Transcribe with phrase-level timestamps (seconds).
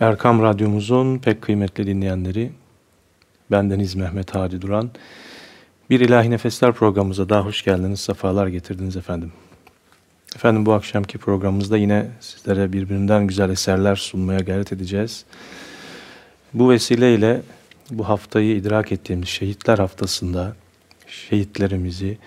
[0.00, 2.52] Erkam Radyomuzun pek kıymetli dinleyenleri,
[3.50, 4.90] bendeniz Mehmet Hadi Duran.
[5.90, 9.32] Bir İlahi Nefesler programımıza daha hoş geldiniz, sefalar getirdiniz efendim.
[10.36, 15.24] Efendim bu akşamki programımızda yine sizlere birbirinden güzel eserler sunmaya gayret edeceğiz.
[16.54, 17.42] Bu vesileyle
[17.90, 20.56] bu haftayı idrak ettiğimiz Şehitler Haftası'nda
[21.06, 22.18] şehitlerimizi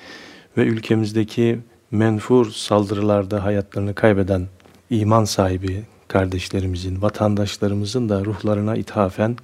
[0.58, 1.60] ve ülkemizdeki
[1.92, 4.48] menfur saldırılarda hayatlarını kaybeden
[4.90, 9.38] iman sahibi kardeşlerimizin, vatandaşlarımızın da ruhlarına ithafen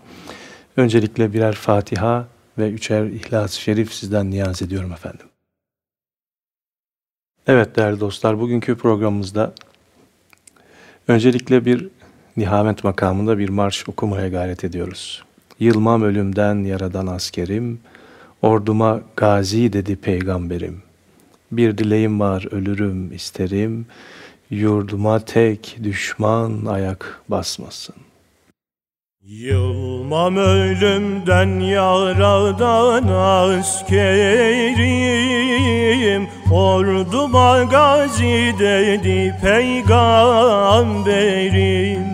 [0.78, 5.26] öncelikle birer Fatiha ve üçer İhlas-ı Şerif sizden niyaz ediyorum efendim.
[7.48, 9.54] Evet değerli dostlar, bugünkü programımızda
[11.08, 11.88] öncelikle bir
[12.38, 15.24] nihamet makamında bir marş okumaya gayret ediyoruz.
[15.60, 17.80] Yılmam ölümden yaradan askerim,
[18.42, 20.82] orduma gazi dedi peygamberim.
[21.52, 23.86] Bir dileğim var ölürüm isterim,
[24.50, 27.96] Yurduma tek düşman ayak basmasın.
[29.24, 33.08] Yılmam ölümden yaradan
[33.58, 34.88] askerim.
[36.52, 42.08] Orduma gazi dedi peygamberim.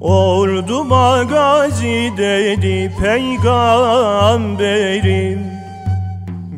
[0.00, 5.45] Orduma gazi dedi peygamberim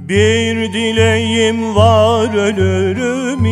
[0.09, 3.45] bir dileğim var ölürüm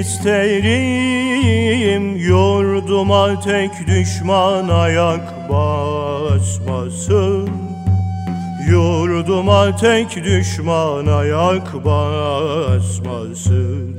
[0.00, 2.16] isterim.
[2.16, 7.50] Yurduma tek düşman ayak basmasın.
[8.70, 13.96] Yurduma tek düşman ayak basmasın.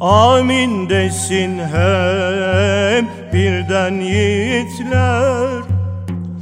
[0.00, 5.62] Amin desin hep birden yiğitler.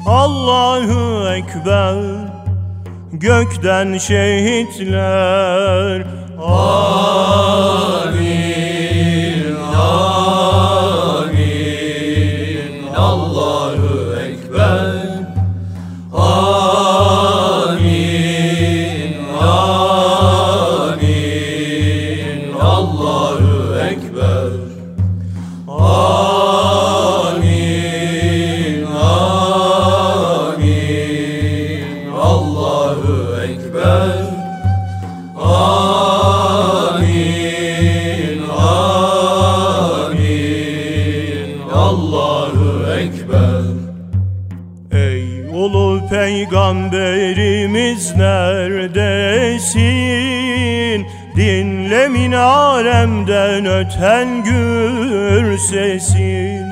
[0.06, 2.19] Allahu Ekber
[3.12, 4.86] gökten şehitler.
[6.42, 8.19] Amin,
[53.80, 56.66] öten gür sesin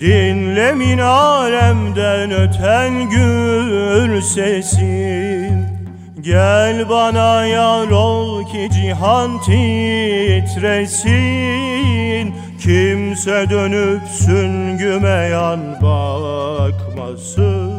[0.00, 5.64] Dinle minaremden öten gür sesin.
[6.20, 11.08] Gel bana yar ol ki cihan titresin.
[12.60, 17.72] Kimse dönüp süngüme yan bakmasın.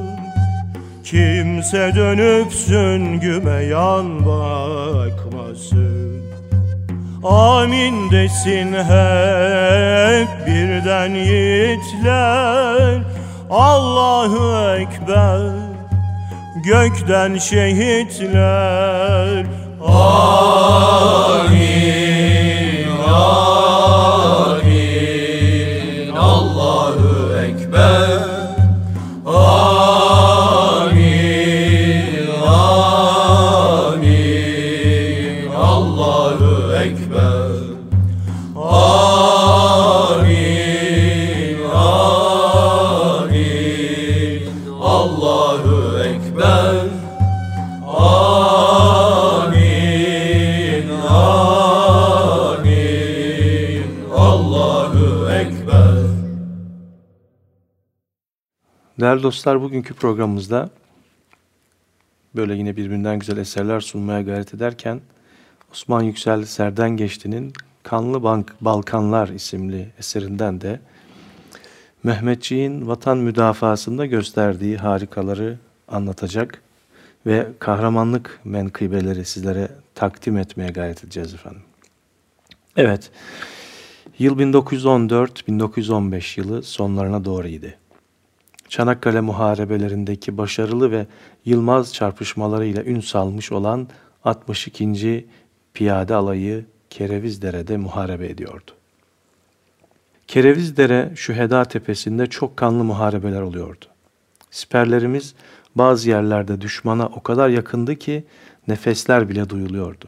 [1.03, 4.68] Kimse dönüp süngüme yan bakmasın
[7.29, 12.97] Amin desin hep birden yiğitler.
[13.49, 15.41] Allahu Ekber
[16.63, 18.79] gökten şehitler.
[19.85, 21.68] Amin,
[58.99, 60.69] Değerli dostlar bugünkü programımızda
[62.35, 65.01] böyle yine birbirinden güzel eserler sunmaya gayret ederken
[65.71, 70.79] Osman Yüksel Serden Geçti'nin Kanlı Bank Balkanlar isimli eserinden de
[72.03, 75.57] Mehmetçiğin vatan müdafasında gösterdiği harikaları
[75.87, 76.61] anlatacak
[77.25, 81.61] ve kahramanlık menkıbeleri sizlere takdim etmeye gayret edeceğiz efendim.
[82.77, 83.11] Evet,
[84.19, 87.67] yıl 1914-1915 yılı sonlarına doğruydu.
[88.69, 91.05] Çanakkale muharebelerindeki başarılı ve
[91.45, 93.87] yılmaz çarpışmalarıyla ün salmış olan
[94.23, 95.25] 62.
[95.73, 98.71] Piyade Alayı Kerevizdere'de muharebe ediyordu.
[100.27, 103.85] Kerevizdere Şüheda Tepesi'nde çok kanlı muharebeler oluyordu.
[104.51, 105.35] Siperlerimiz
[105.75, 108.23] bazı yerlerde düşmana o kadar yakındı ki
[108.67, 110.05] nefesler bile duyuluyordu.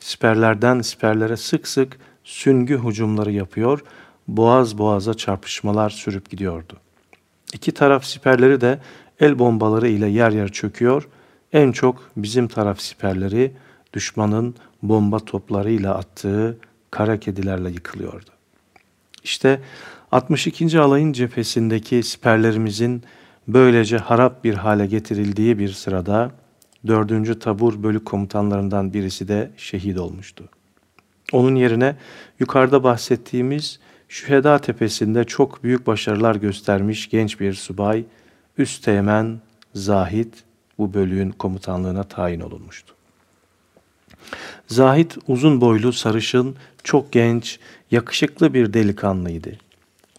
[0.00, 3.84] Siperlerden siperlere sık sık süngü hücumları yapıyor,
[4.28, 6.76] boğaz boğaza çarpışmalar sürüp gidiyordu.
[7.52, 8.78] İki taraf siperleri de
[9.20, 11.08] el bombaları ile yer yer çöküyor.
[11.52, 13.52] En çok bizim taraf siperleri
[13.92, 16.58] düşmanın bomba toplarıyla attığı
[16.90, 18.30] kara kedilerle yıkılıyordu.
[19.24, 19.60] İşte
[20.12, 20.80] 62.
[20.80, 23.02] alayın cephesindeki siperlerimizin
[23.48, 26.30] böylece harap bir hale getirildiği bir sırada
[26.86, 27.40] 4.
[27.40, 30.48] tabur bölük komutanlarından birisi de şehit olmuştu.
[31.32, 31.96] Onun yerine
[32.40, 33.80] yukarıda bahsettiğimiz
[34.12, 38.04] Şüheda Tepesi'nde çok büyük başarılar göstermiş genç bir subay
[38.58, 39.40] Üsteğmen
[39.74, 40.34] Zahid
[40.78, 42.94] bu bölüğün komutanlığına tayin olunmuştu.
[44.66, 47.58] Zahid uzun boylu, sarışın, çok genç,
[47.90, 49.58] yakışıklı bir delikanlıydı.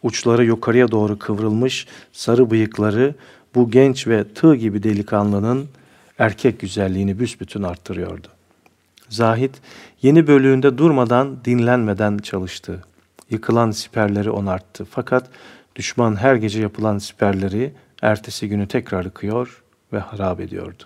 [0.03, 3.15] Uçları yukarıya doğru kıvrılmış sarı bıyıkları
[3.55, 5.67] bu genç ve tığ gibi delikanlının
[6.19, 8.27] erkek güzelliğini büsbütün arttırıyordu.
[9.09, 9.53] Zahid
[10.01, 12.83] yeni bölüğünde durmadan dinlenmeden çalıştı.
[13.33, 14.85] Yıkılan siperleri onarttı.
[14.85, 15.29] Fakat
[15.75, 19.63] düşman her gece yapılan siperleri ertesi günü tekrar yıkıyor
[19.93, 20.83] ve harap ediyordu.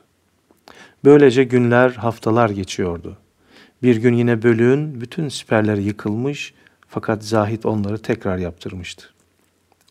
[1.05, 3.17] Böylece günler, haftalar geçiyordu.
[3.83, 6.53] Bir gün yine bölüğün bütün siperleri yıkılmış
[6.87, 9.05] fakat Zahid onları tekrar yaptırmıştı.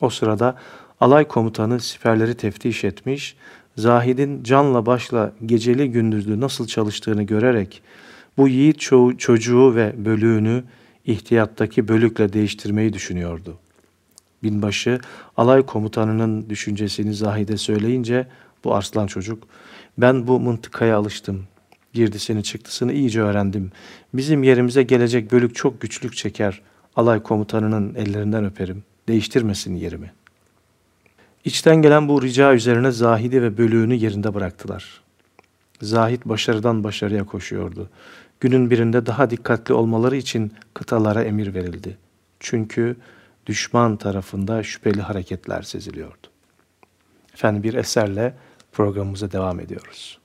[0.00, 0.56] O sırada
[1.00, 3.36] alay komutanı siperleri teftiş etmiş,
[3.76, 7.82] Zahid'in canla başla geceli gündüzlü nasıl çalıştığını görerek
[8.36, 10.64] bu yiğit ço- çocuğu ve bölüğünü
[11.06, 13.58] ihtiyattaki bölükle değiştirmeyi düşünüyordu.
[14.42, 15.00] Binbaşı
[15.36, 18.26] alay komutanının düşüncesini Zahid'e söyleyince
[18.64, 19.48] bu arslan çocuk
[19.98, 21.44] ben bu mıntıkaya alıştım.
[21.92, 23.72] Girdisini çıktısını iyice öğrendim.
[24.14, 26.62] Bizim yerimize gelecek bölük çok güçlük çeker.
[26.96, 28.84] Alay komutanının ellerinden öperim.
[29.08, 30.12] Değiştirmesin yerimi.
[31.44, 35.00] İçten gelen bu rica üzerine Zahid'i ve bölüğünü yerinde bıraktılar.
[35.82, 37.90] Zahid başarıdan başarıya koşuyordu.
[38.40, 41.98] Günün birinde daha dikkatli olmaları için kıtalara emir verildi.
[42.40, 42.96] Çünkü
[43.46, 46.26] düşman tarafında şüpheli hareketler seziliyordu.
[47.34, 48.34] Efendim bir eserle
[48.72, 50.18] programımıza devam ediyoruz.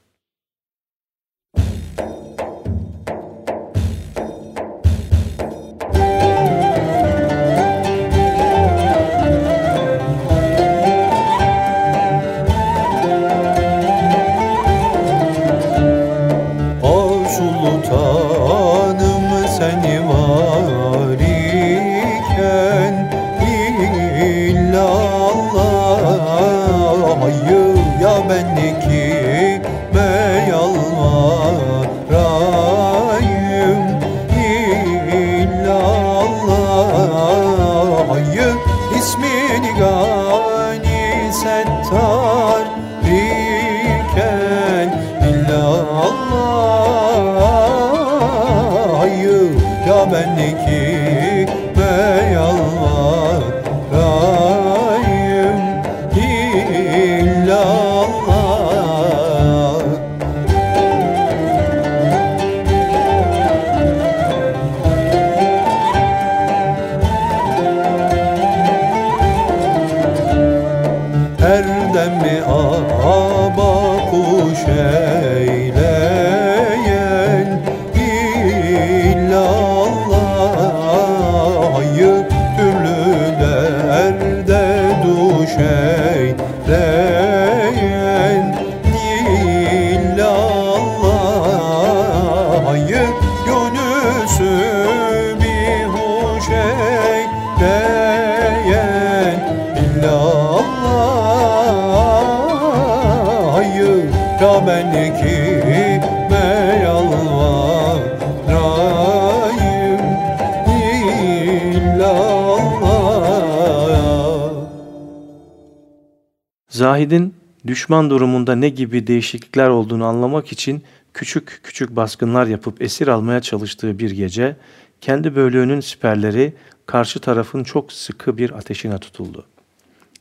[117.72, 124.00] Düşman durumunda ne gibi değişiklikler olduğunu anlamak için küçük küçük baskınlar yapıp esir almaya çalıştığı
[124.00, 124.56] bir gece
[125.02, 126.54] kendi bölüğünün siperleri
[126.86, 129.46] karşı tarafın çok sıkı bir ateşine tutuldu.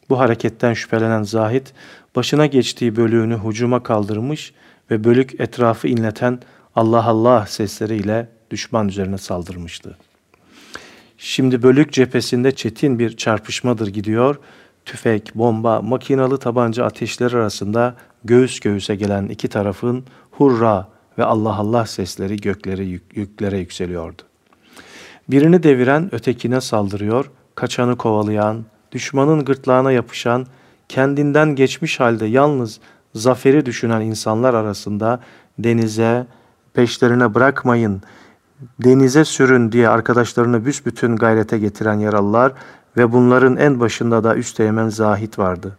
[0.08, 1.66] Bu hareketten şüphelenen Zahid
[2.16, 4.52] başına geçtiği bölüğünü hucuma kaldırmış
[4.90, 6.40] ve bölük etrafı inleten
[6.76, 9.96] Allah Allah sesleriyle düşman üzerine saldırmıştı.
[11.18, 14.36] Şimdi bölük cephesinde çetin bir çarpışmadır gidiyor
[14.84, 17.94] tüfek, bomba, makinalı tabanca ateşleri arasında
[18.24, 24.22] göğüs göğüse gelen iki tarafın hurra ve Allah Allah sesleri gökleri yük, yüklere yükseliyordu.
[25.28, 30.46] Birini deviren ötekine saldırıyor, kaçanı kovalayan, düşmanın gırtlağına yapışan,
[30.88, 32.80] kendinden geçmiş halde yalnız
[33.14, 35.20] zaferi düşünen insanlar arasında
[35.58, 36.26] denize,
[36.74, 38.02] peşlerine bırakmayın,
[38.84, 42.52] denize sürün diye arkadaşlarını büsbütün gayrete getiren yaralılar
[42.96, 45.78] ve bunların en başında da Üsteğmen Zahit vardı.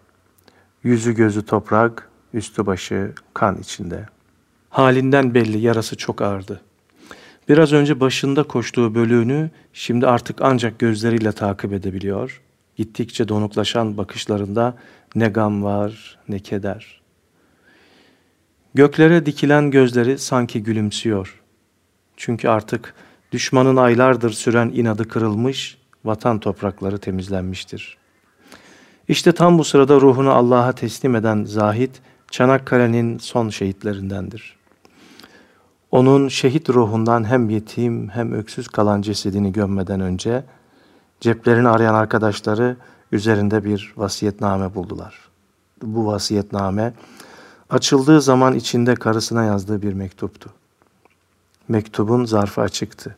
[0.84, 4.06] Yüzü gözü toprak, üstü başı kan içinde.
[4.70, 6.62] Halinden belli yarası çok ağırdı.
[7.50, 12.42] Biraz önce başında koştuğu bölüğünü şimdi artık ancak gözleriyle takip edebiliyor.
[12.76, 14.78] Gittikçe donuklaşan bakışlarında
[15.16, 17.02] ne gam var ne keder.
[18.74, 21.42] Göklere dikilen gözleri sanki gülümsüyor.
[22.18, 22.94] Çünkü artık
[23.32, 27.98] düşmanın aylardır süren inadı kırılmış, vatan toprakları temizlenmiştir.
[29.08, 31.96] İşte tam bu sırada ruhunu Allah'a teslim eden Zahid,
[32.32, 34.58] Çanakkale'nin son şehitlerindendir.
[35.92, 40.44] Onun şehit ruhundan hem yetim hem öksüz kalan cesedini gömmeden önce
[41.20, 42.78] ceplerini arayan arkadaşları
[43.12, 45.20] üzerinde bir vasiyetname buldular.
[45.84, 46.94] Bu vasiyetname
[47.70, 50.50] açıldığı zaman içinde karısına yazdığı bir mektuptu.
[51.68, 53.16] Mektubun zarfı açıktı.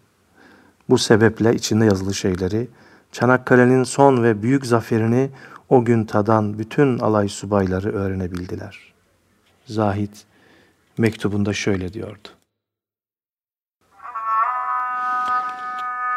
[0.93, 2.67] Bu sebeple içinde yazılı şeyleri
[3.12, 5.29] Çanakkale'nin son ve büyük zaferini
[5.69, 8.93] o gün tadan bütün alay subayları öğrenebildiler.
[9.65, 10.09] Zahid
[10.97, 12.27] mektubunda şöyle diyordu.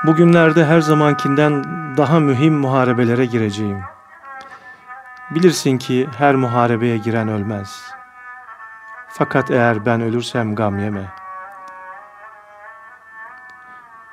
[0.07, 1.65] Bugünlerde her zamankinden
[1.97, 3.81] daha mühim muharebelere gireceğim.
[5.31, 7.81] Bilirsin ki her muharebeye giren ölmez.
[9.09, 11.26] Fakat eğer ben ölürsem gam yeme.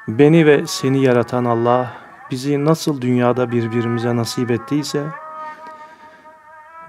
[0.08, 1.94] Beni ve seni yaratan Allah
[2.32, 5.04] bizi nasıl dünyada birbirimize nasip ettiyse,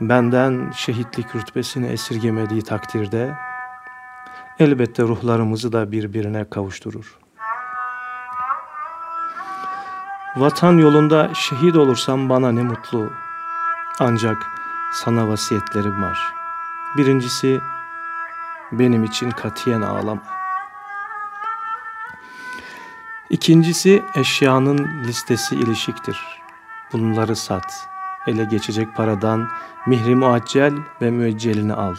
[0.01, 3.35] benden şehitlik rütbesini esirgemediği takdirde,
[4.59, 7.19] elbette ruhlarımızı da birbirine kavuşturur.
[10.37, 13.13] Vatan yolunda şehit olursam bana ne mutlu.
[14.01, 14.37] Ancak
[14.93, 16.19] sana vasiyetlerim var.
[16.97, 17.61] Birincisi,
[18.73, 20.44] benim için katiyen ağlama.
[23.31, 26.19] İkincisi, eşyanın listesi ilişiktir.
[26.93, 27.89] Bunları sat.
[28.27, 29.49] Ele geçecek paradan
[29.87, 31.95] mihri muaccel ve müeccelini al.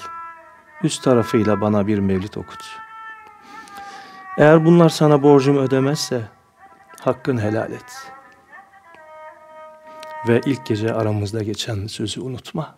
[0.83, 2.79] Üst tarafıyla bana bir mevlit okut.
[4.37, 6.21] Eğer bunlar sana borcumu ödemezse,
[7.01, 8.15] hakkın helal et.''
[10.27, 12.75] ve ilk gece aramızda geçen sözü unutma.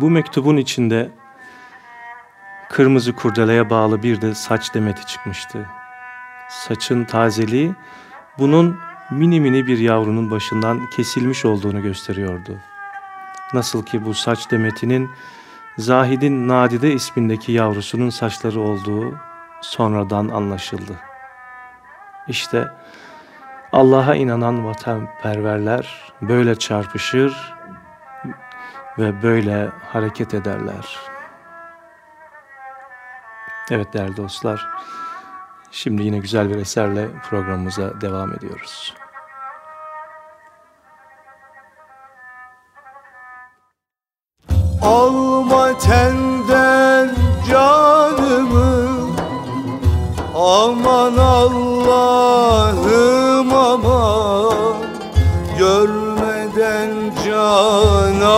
[0.00, 1.10] Bu mektubun içinde
[2.70, 5.66] kırmızı kurdeleye bağlı bir de saç demeti çıkmıştı.
[6.48, 7.74] Saçın tazeliği
[8.38, 8.78] bunun
[9.10, 12.58] mini mini bir yavrunun başından kesilmiş olduğunu gösteriyordu.
[13.52, 15.10] Nasıl ki bu saç demetinin
[15.78, 19.18] Zahid'in Nadide ismindeki yavrusunun saçları olduğu
[19.60, 20.92] sonradan anlaşıldı.
[22.28, 22.68] İşte
[23.72, 27.54] Allah'a inanan vatanperverler böyle çarpışır
[28.98, 31.15] ve böyle hareket ederler.
[33.70, 34.68] Evet değerli dostlar,
[35.70, 38.94] şimdi yine güzel bir eserle programımıza devam ediyoruz.
[44.82, 47.14] Alma tenden
[47.50, 48.86] canımı
[50.34, 52.34] Aman Allah'ım
[53.54, 54.76] aman
[55.58, 56.90] Görmeden
[57.24, 58.36] cananımı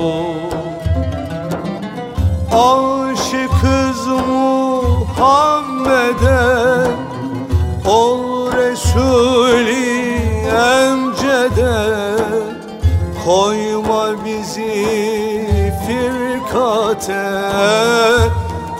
[2.52, 5.70] Aşıkız Muhammed'e
[7.88, 9.90] Ol Resulü
[10.46, 11.80] emcede.
[13.24, 15.46] Koyma bizi
[15.86, 17.28] firkate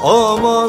[0.04, 0.59] Aman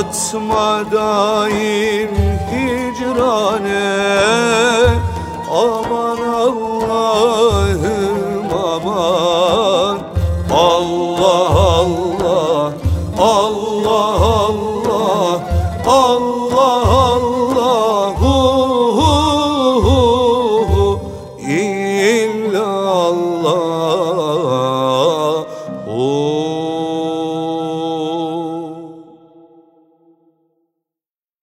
[0.00, 2.08] Atma daim
[2.48, 3.84] hicrane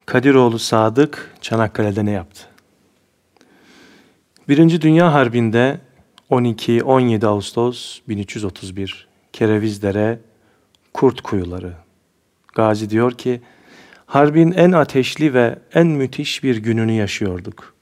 [0.08, 2.42] Kadiroğlu Sadık Çanakkale'de ne yaptı?
[4.50, 5.80] Birinci Dünya Harbi'nde
[6.32, 10.20] 12-17 Ağustos 1331 Kerevizdere
[10.94, 11.74] Kurt Kuyuları.
[12.56, 13.42] Gazi diyor ki,
[14.06, 17.74] harbin en ateşli ve en müthiş bir gününü yaşıyorduk.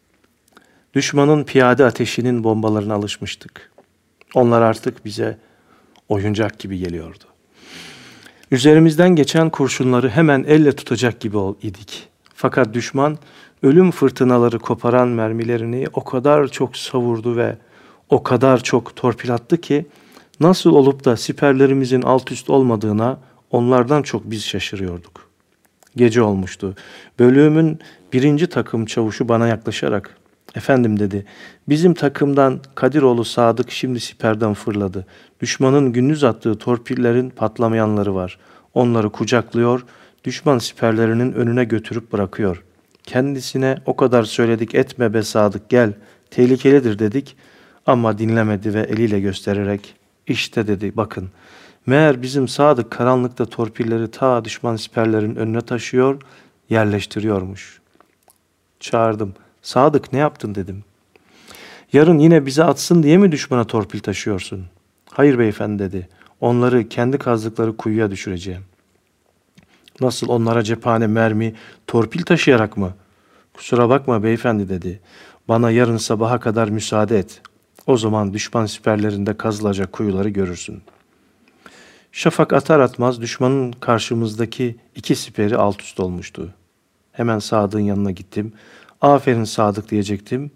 [0.94, 3.72] Düşmanın piyade ateşinin bombalarına alışmıştık.
[4.34, 5.38] Onlar artık bize
[6.10, 7.24] oyuncak gibi geliyordu.
[8.52, 12.15] Üzerimizden geçen kurşunları hemen elle tutacak gibi idik.
[12.36, 13.18] Fakat düşman
[13.64, 17.58] ölüm fırtınaları koparan mermilerini o kadar çok savurdu ve
[18.10, 19.86] o kadar çok torpil attı ki
[20.40, 23.20] nasıl olup da siperlerimizin alt üst olmadığına
[23.52, 25.30] onlardan çok biz şaşırıyorduk.
[25.96, 26.76] Gece olmuştu.
[27.20, 27.80] Bölüğümün
[28.14, 30.18] birinci takım çavuşu bana yaklaşarak
[30.56, 31.26] Efendim dedi,
[31.70, 35.06] bizim takımdan Kadiroğlu Sadık şimdi siperden fırladı.
[35.42, 38.38] Düşmanın gündüz attığı torpillerin patlamayanları var.
[38.74, 39.86] Onları kucaklıyor,
[40.26, 42.64] düşman siperlerinin önüne götürüp bırakıyor.
[43.04, 45.94] Kendisine o kadar söyledik etme be Sadık gel,
[46.32, 47.36] tehlikelidir dedik
[47.86, 49.96] ama dinlemedi ve eliyle göstererek
[50.28, 51.30] işte dedi bakın.
[51.86, 56.22] Meğer bizim Sadık karanlıkta torpilleri ta düşman siperlerin önüne taşıyor,
[56.70, 57.82] yerleştiriyormuş.
[58.80, 59.34] Çağırdım.
[59.62, 60.84] Sadık ne yaptın dedim.
[61.94, 64.66] Yarın yine bize atsın diye mi düşmana torpil taşıyorsun?
[65.12, 66.08] Hayır beyefendi dedi.
[66.42, 68.62] Onları kendi kazdıkları kuyuya düşüreceğim.
[70.02, 71.56] Nasıl onlara cephane, mermi,
[71.88, 72.94] torpil taşıyarak mı?
[73.54, 75.02] Kusura bakma beyefendi dedi.
[75.48, 77.42] Bana yarın sabaha kadar müsaade et.
[77.88, 80.82] O zaman düşman siperlerinde kazılacak kuyuları görürsün.
[82.12, 86.54] Şafak atar atmaz düşmanın karşımızdaki iki siperi alt üst olmuştu.
[87.12, 88.54] Hemen Sadık'ın yanına gittim.
[89.02, 90.52] Aferin Sadık diyecektim.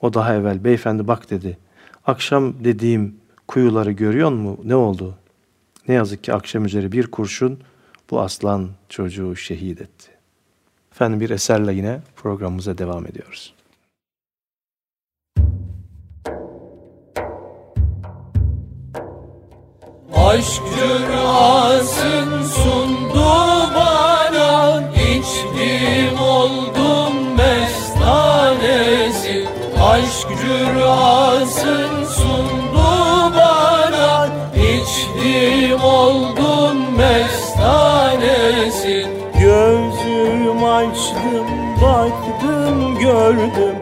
[0.00, 1.58] O daha evvel beyefendi bak dedi.
[2.06, 3.16] Akşam dediğim
[3.48, 4.60] kuyuları görüyor mu?
[4.64, 5.14] Ne oldu?
[5.88, 7.58] Ne yazık ki akşam üzeri bir kurşun
[8.12, 10.10] bu aslan çocuğu şehit etti.
[10.92, 13.54] Efendim bir eserle yine programımıza devam ediyoruz.
[20.14, 20.62] Aşk
[21.08, 23.24] rüyasın sundu
[23.74, 29.48] bana İçtim oldum mestanesi
[29.82, 32.84] Aşk rüyasın sundu
[33.36, 36.41] bana İçtim oldum
[43.12, 43.76] gördüm.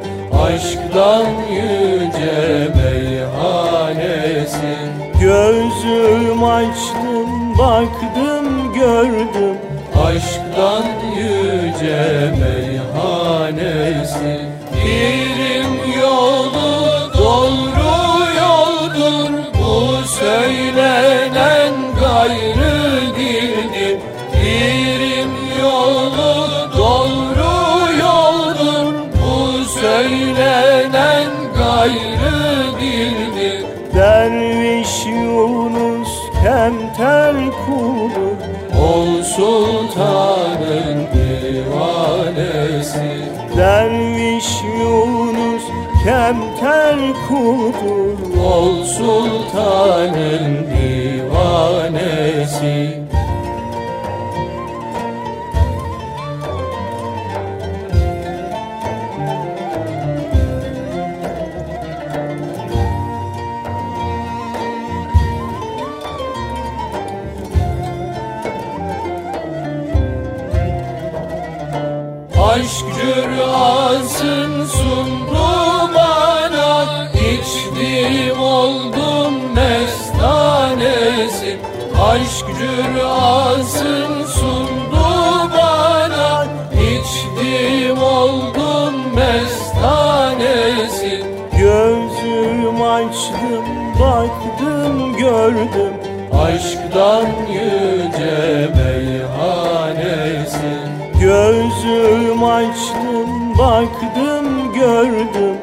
[0.46, 4.10] Aşktan yüce meyhanesin.
[5.20, 9.56] Gözüm açtım baktım gördüm.
[10.06, 10.84] Aşktan
[11.16, 12.02] yüce
[12.40, 14.32] meyhanesi
[14.74, 16.70] Birim yolu
[17.18, 17.92] doğru
[18.40, 19.30] yoldur.
[19.54, 19.74] Bu
[20.06, 22.59] söylenen gayrı
[31.80, 33.64] gayrı dildir
[33.94, 36.12] Derviş Yunus
[36.42, 38.38] kemter kuldur
[38.82, 43.10] Ol sultanın divanesi
[43.56, 45.62] Derviş Yunus
[46.04, 52.20] kemter kuldur Ol sultanın divanesi
[73.90, 75.46] cürasın sundu
[75.94, 76.86] bana.
[77.14, 81.58] İçtim oldum mestanesi
[82.02, 85.04] Aşk cürasın sundu
[85.52, 86.46] bana.
[86.74, 91.12] İçtim oldum mestanesi
[91.58, 93.64] Gözüm açtım
[94.00, 95.94] baktım gördüm.
[96.42, 100.60] Aşktan yüce meyhanesin
[101.20, 102.89] Gözüm açtım
[103.60, 105.56] baktım gördüm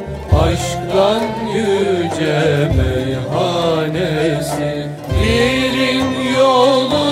[0.43, 1.21] Aşktan
[1.53, 4.71] yüce meyhanesi.
[5.21, 6.05] Birin
[6.39, 7.05] yolu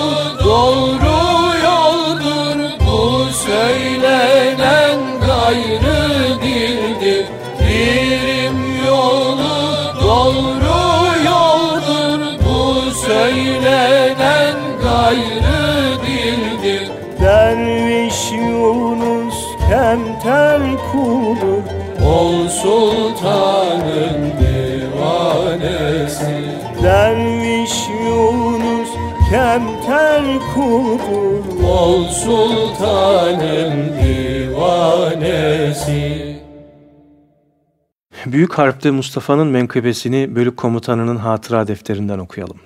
[0.44, 0.85] doğru
[22.66, 26.34] sultanın divanesi
[26.82, 28.88] Derviş Yunus
[29.30, 30.24] kemter
[30.54, 35.26] kuldur Ol sultanın divanesi
[38.26, 42.56] Büyük Harp'te Mustafa'nın menkıbesini bölük komutanının hatıra defterinden okuyalım.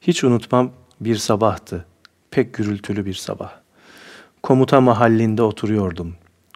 [0.00, 1.84] Hiç unutmam bir sabahtı.
[2.30, 3.52] Pek gürültülü bir sabah.
[4.42, 6.14] Komuta mahallinde oturuyordum.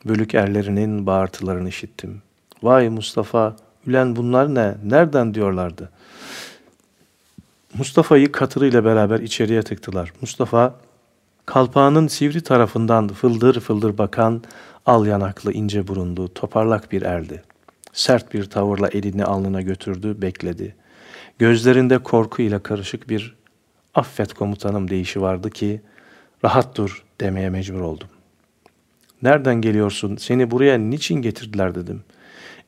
[0.08, 2.22] Bölük erlerinin bağırtılarını işittim.
[2.62, 4.74] Vay Mustafa, ülen bunlar ne?
[4.84, 5.90] Nereden diyorlardı.
[7.78, 10.12] Mustafa'yı katırıyla beraber içeriye tıktılar.
[10.20, 10.74] Mustafa,
[11.46, 14.42] kalpağının sivri tarafından fıldır fıldır bakan,
[14.86, 17.42] al yanaklı, ince burunlu, toparlak bir erdi.
[17.92, 20.74] Sert bir tavırla elini alnına götürdü, bekledi.
[21.38, 23.36] Gözlerinde korku ile karışık bir
[23.94, 25.80] affet komutanım deyişi vardı ki,
[26.44, 28.08] rahat dur demeye mecbur oldum.
[29.22, 30.16] Nereden geliyorsun?
[30.16, 32.02] Seni buraya niçin getirdiler dedim.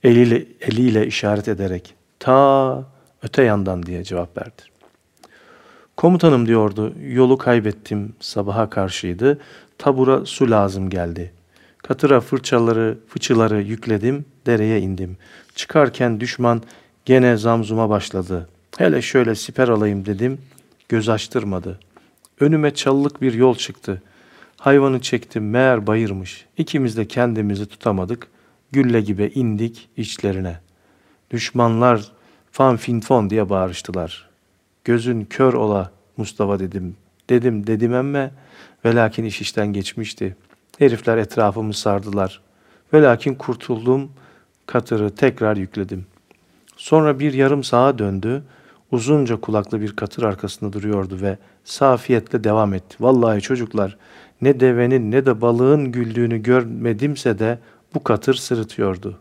[0.04, 2.84] Eliyle, eliyle işaret ederek ta
[3.22, 4.62] öte yandan diye cevap verdi.
[5.96, 9.38] Komutanım diyordu, yolu kaybettim, sabaha karşıydı,
[9.78, 11.32] tabura su lazım geldi.
[11.78, 15.16] Katıra fırçaları, fıçıları yükledim, dereye indim.
[15.54, 16.62] Çıkarken düşman
[17.04, 18.48] gene zamzuma başladı.
[18.78, 20.38] Hele şöyle siper alayım dedim,
[20.88, 21.78] göz açtırmadı.
[22.40, 24.02] Önüme çalılık bir yol çıktı.
[24.58, 26.46] Hayvanı çektim meğer bayırmış.
[26.56, 28.28] İkimiz de kendimizi tutamadık.
[28.72, 30.60] Gülle gibi indik içlerine.
[31.30, 32.12] Düşmanlar
[32.52, 34.28] fan fin fon diye bağırıştılar.
[34.84, 36.96] Gözün kör ola Mustafa dedim.
[37.30, 38.30] Dedim dedim emme
[38.84, 40.36] ve lakin iş işten geçmişti.
[40.78, 42.40] Herifler etrafımı sardılar.
[42.92, 44.10] Ve lakin kurtuldum.
[44.66, 46.06] Katırı tekrar yükledim.
[46.76, 48.42] Sonra bir yarım sağa döndü.
[48.90, 52.96] Uzunca kulaklı bir katır arkasında duruyordu ve safiyetle devam etti.
[53.00, 53.96] Vallahi çocuklar
[54.42, 57.58] ne devenin ne de balığın güldüğünü görmedimse de
[57.94, 59.20] bu katır sırıtıyordu.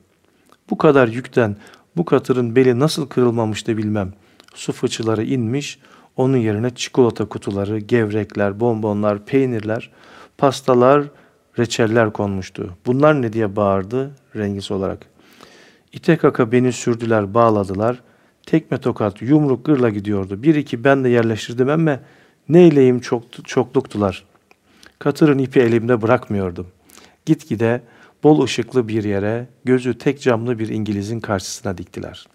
[0.70, 1.58] Bu kadar yükten
[1.98, 4.14] bu katırın beli nasıl kırılmamıştı bilmem.
[4.54, 5.80] Su fıçıları inmiş,
[6.16, 9.92] onun yerine çikolata kutuları, gevrekler, bonbonlar, peynirler,
[10.38, 11.04] pastalar,
[11.60, 12.74] reçeller konmuştu.
[12.86, 15.06] Bunlar ne diye bağırdı rengis olarak.
[15.94, 18.02] İte kaka beni sürdüler, bağladılar.
[18.46, 20.44] Tekme tokat, yumruk gırla gidiyordu.
[20.44, 22.00] Bir iki ben de yerleştirdim ama
[22.50, 24.24] neyleyim çok, çokluktular.
[25.00, 26.68] Katırın ipi elimde bırakmıyordum.
[27.26, 27.82] Gitgide
[28.24, 32.28] bol ışıklı bir yere, gözü tek camlı bir İngiliz'in karşısına diktiler.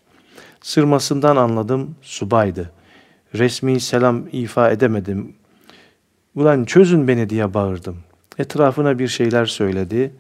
[0.61, 2.71] Sırmasından anladım, subaydı.
[3.35, 5.35] Resmi selam ifa edemedim.
[6.35, 7.97] Ulan çözün beni diye bağırdım.
[8.39, 10.15] Etrafına bir şeyler söyledi.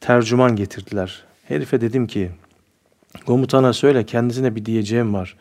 [0.00, 1.24] Tercüman getirdiler.
[1.44, 2.30] Herife dedim ki,
[3.26, 5.36] komutana söyle kendisine bir diyeceğim var.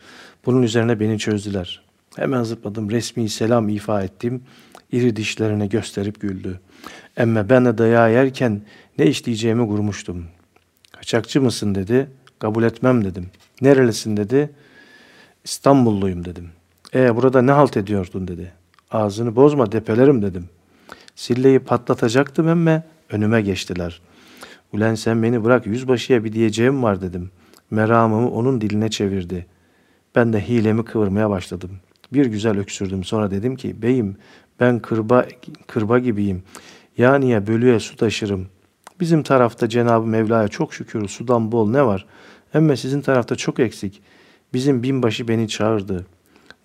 [0.45, 1.81] Bunun üzerine beni çözdüler.
[2.15, 4.43] Hemen zıpladım, resmi selam ifa ettim.
[4.95, 6.59] İri dişlerine gösterip güldü.
[7.17, 8.61] Emme ben de dayağı yerken
[8.97, 10.25] ne işleyeceğimi kurmuştum.
[10.91, 12.09] Kaçakçı mısın dedi.
[12.39, 13.27] Kabul etmem dedim.
[13.61, 14.49] Nerelisin dedi.
[15.43, 16.49] İstanbulluyum dedim.
[16.93, 18.51] E burada ne halt ediyordun dedi.
[18.91, 20.49] Ağzını bozma depelerim dedim.
[21.15, 24.01] Silleyi patlatacaktım emme önüme geçtiler.
[24.73, 27.31] Ulen sen beni bırak yüzbaşıya bir diyeceğim var dedim.
[27.71, 29.45] Meramımı onun diline çevirdi.
[30.15, 31.71] Ben de hilemi kıvırmaya başladım.
[32.13, 33.03] Bir güzel öksürdüm.
[33.03, 34.17] Sonra dedim ki beyim
[34.59, 35.25] ben kırba,
[35.67, 36.43] kırba gibiyim.
[36.97, 38.47] Yaniye bölüye su taşırım.
[38.99, 42.05] Bizim tarafta Cenab-ı Mevla'ya çok şükür sudan bol ne var?
[42.53, 44.01] Emme sizin tarafta çok eksik.
[44.53, 46.05] Bizim binbaşı beni çağırdı.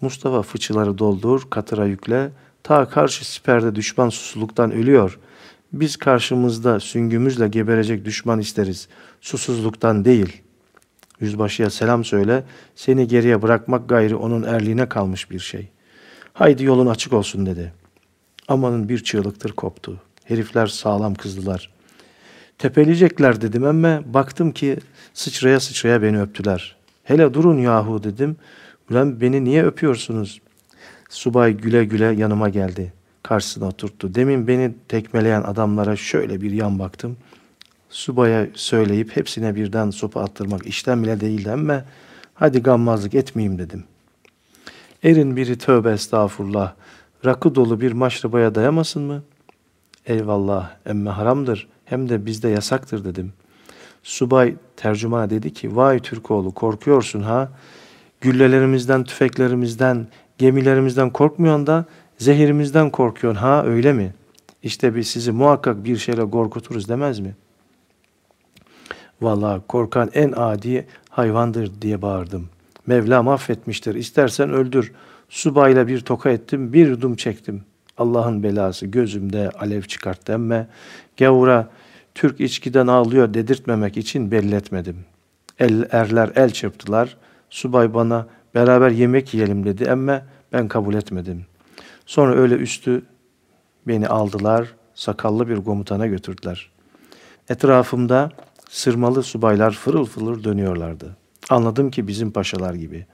[0.01, 2.31] Mustafa fıçıları doldur, katıra yükle.
[2.63, 5.19] Ta karşı siperde düşman susuzluktan ölüyor.
[5.73, 8.89] Biz karşımızda süngümüzle geberecek düşman isteriz.
[9.21, 10.43] Susuzluktan değil.
[11.21, 12.45] Yüzbaşıya selam söyle.
[12.75, 15.69] Seni geriye bırakmak gayri onun erliğine kalmış bir şey.
[16.33, 17.73] Haydi yolun açık olsun dedi.
[18.49, 20.01] Amanın bir çığlıktır koptu.
[20.25, 21.71] Herifler sağlam kızdılar.
[22.59, 24.79] Tepeleyecekler dedim ama baktım ki
[25.15, 26.77] sıçraya sıçraya beni öptüler.
[27.05, 28.37] Hele durun yahu dedim.
[28.91, 30.41] Ulan beni niye öpüyorsunuz?
[31.09, 32.93] Subay güle güle yanıma geldi.
[33.23, 34.15] Karşısına oturttu.
[34.15, 37.17] Demin beni tekmeleyen adamlara şöyle bir yan baktım.
[37.91, 41.85] Subaya söyleyip hepsine birden sopa attırmak işten bile değildi ama
[42.35, 43.85] hadi gammazlık etmeyeyim dedim.
[45.03, 46.75] Erin biri tövbe estağfurullah
[47.25, 49.23] rakı dolu bir maşrabaya dayamasın mı?
[50.07, 53.33] Eyvallah emme haramdır hem de bizde yasaktır dedim.
[54.03, 57.49] Subay tercümana dedi ki vay Türkoğlu korkuyorsun ha.
[58.21, 60.07] Güllelerimizden, tüfeklerimizden,
[60.39, 61.85] gemilerimizden korkmuyorsun da
[62.19, 64.15] zehirimizden korkuyorsun ha öyle mi?
[64.63, 67.35] İşte biz sizi muhakkak bir şeyle korkuturuz demez mi?
[69.21, 72.49] Vallahi korkan en adi hayvandır diye bağırdım.
[72.87, 73.95] Mevlam affetmiştir.
[73.95, 74.93] İstersen öldür.
[75.31, 77.65] Subayla bir toka ettim, bir yudum çektim.
[77.99, 80.67] Allah'ın belası gözümde alev çıkarttı emme.
[81.19, 81.71] Gavura
[82.15, 84.97] Türk içkiden ağlıyor dedirtmemek için belletmedim.
[85.59, 87.17] El, erler el çırptılar.
[87.51, 91.45] Subay bana beraber yemek yiyelim dedi emme ben kabul etmedim.
[92.07, 93.03] Sonra öyle üstü
[93.87, 96.71] beni aldılar, sakallı bir komutana götürdüler.
[97.49, 98.31] Etrafımda
[98.71, 101.17] sırmalı subaylar fırıl fırıl dönüyorlardı.
[101.51, 103.07] Anladım ki bizim paşalar gibi.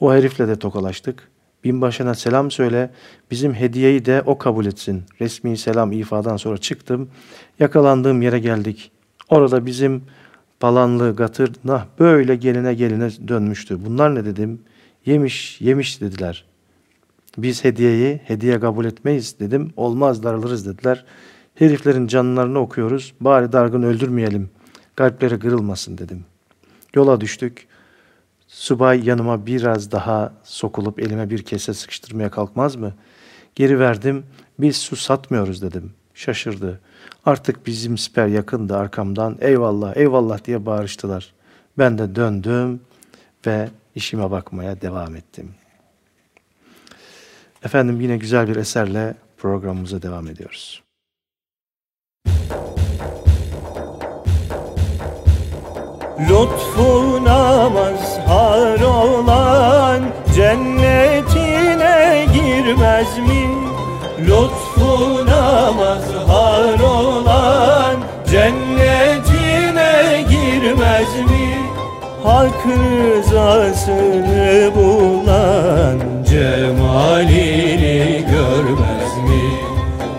[0.00, 1.31] O herifle de tokalaştık.
[1.64, 2.90] Binbaşına selam söyle,
[3.30, 5.02] bizim hediyeyi de o kabul etsin.
[5.20, 7.10] Resmi selam ifadan sonra çıktım.
[7.58, 8.90] Yakalandığım yere geldik.
[9.28, 10.02] Orada bizim
[10.60, 13.84] palanlı gatır nah böyle geline geline dönmüştü.
[13.84, 14.60] Bunlar ne dedim?
[15.06, 16.44] Yemiş, yemiş dediler.
[17.38, 19.72] Biz hediyeyi, hediye kabul etmeyiz dedim.
[19.76, 21.04] Olmaz darılırız dediler.
[21.54, 23.14] Heriflerin canlarını okuyoruz.
[23.20, 24.50] Bari dargın öldürmeyelim.
[24.96, 26.24] Kalpleri kırılmasın dedim.
[26.94, 27.66] Yola düştük.
[28.52, 32.94] Subay yanıma biraz daha sokulup elime bir kese sıkıştırmaya kalkmaz mı?
[33.54, 34.26] Geri verdim.
[34.58, 35.92] Biz su satmıyoruz dedim.
[36.14, 36.80] Şaşırdı.
[37.24, 39.38] Artık bizim siper yakındı arkamdan.
[39.40, 41.32] Eyvallah, eyvallah diye bağırıştılar.
[41.78, 42.80] Ben de döndüm
[43.46, 45.54] ve işime bakmaya devam ettim.
[47.64, 50.81] Efendim yine güzel bir eserle programımıza devam ediyoruz.
[56.28, 60.00] Lütfuna mazhar olan
[60.34, 63.44] cennetine girmez mi?
[64.20, 67.96] Lütfuna mazhar olan
[68.30, 71.48] cennetine girmez mi?
[72.24, 75.98] Hak rızasını bulan
[76.30, 79.44] cemalini görmez mi?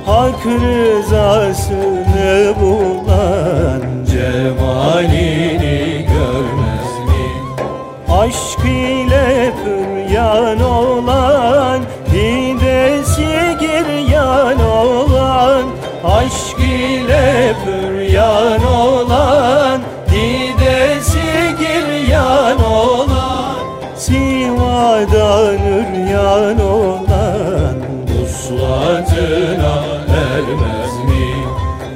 [0.06, 1.74] Hak rızasını
[2.62, 5.83] bulan cemalini?
[8.24, 11.82] Aşk ile püryan olan
[12.14, 15.64] Hidesi giryan olan
[16.04, 19.82] Aşk ile püryan olan
[20.12, 23.56] Hidesi giryan olan
[23.96, 27.76] Sivadan üryan olan
[28.08, 29.76] Vuslatına
[30.10, 31.36] ermez mi?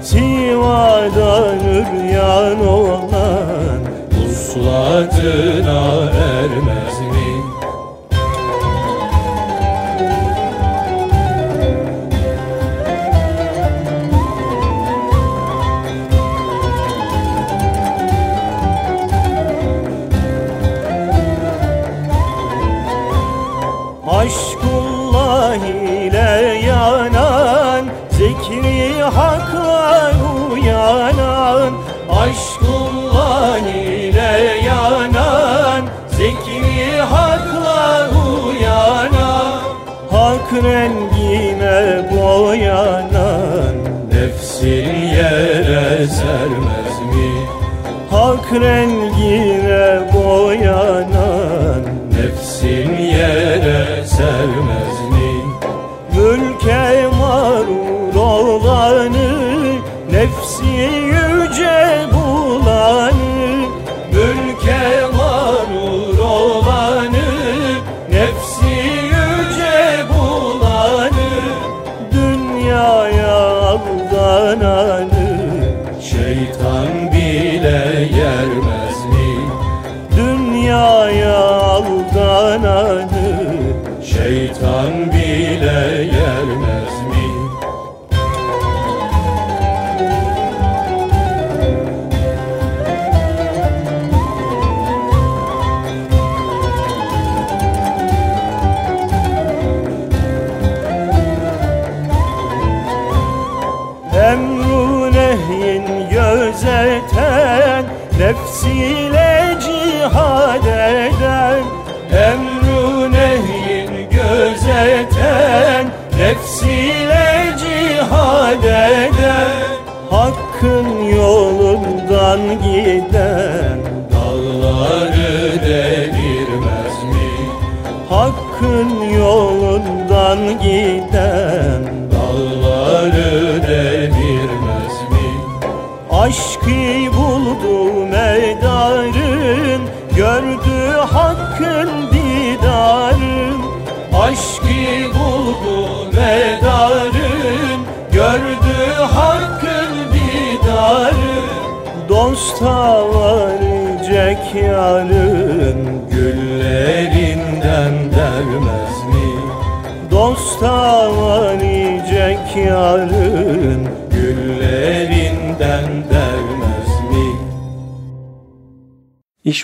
[0.01, 2.96] Sivadan üryan olan
[4.57, 6.86] Vuslatına ermez
[46.07, 47.29] sermez mi?
[48.11, 49.06] Hak rengine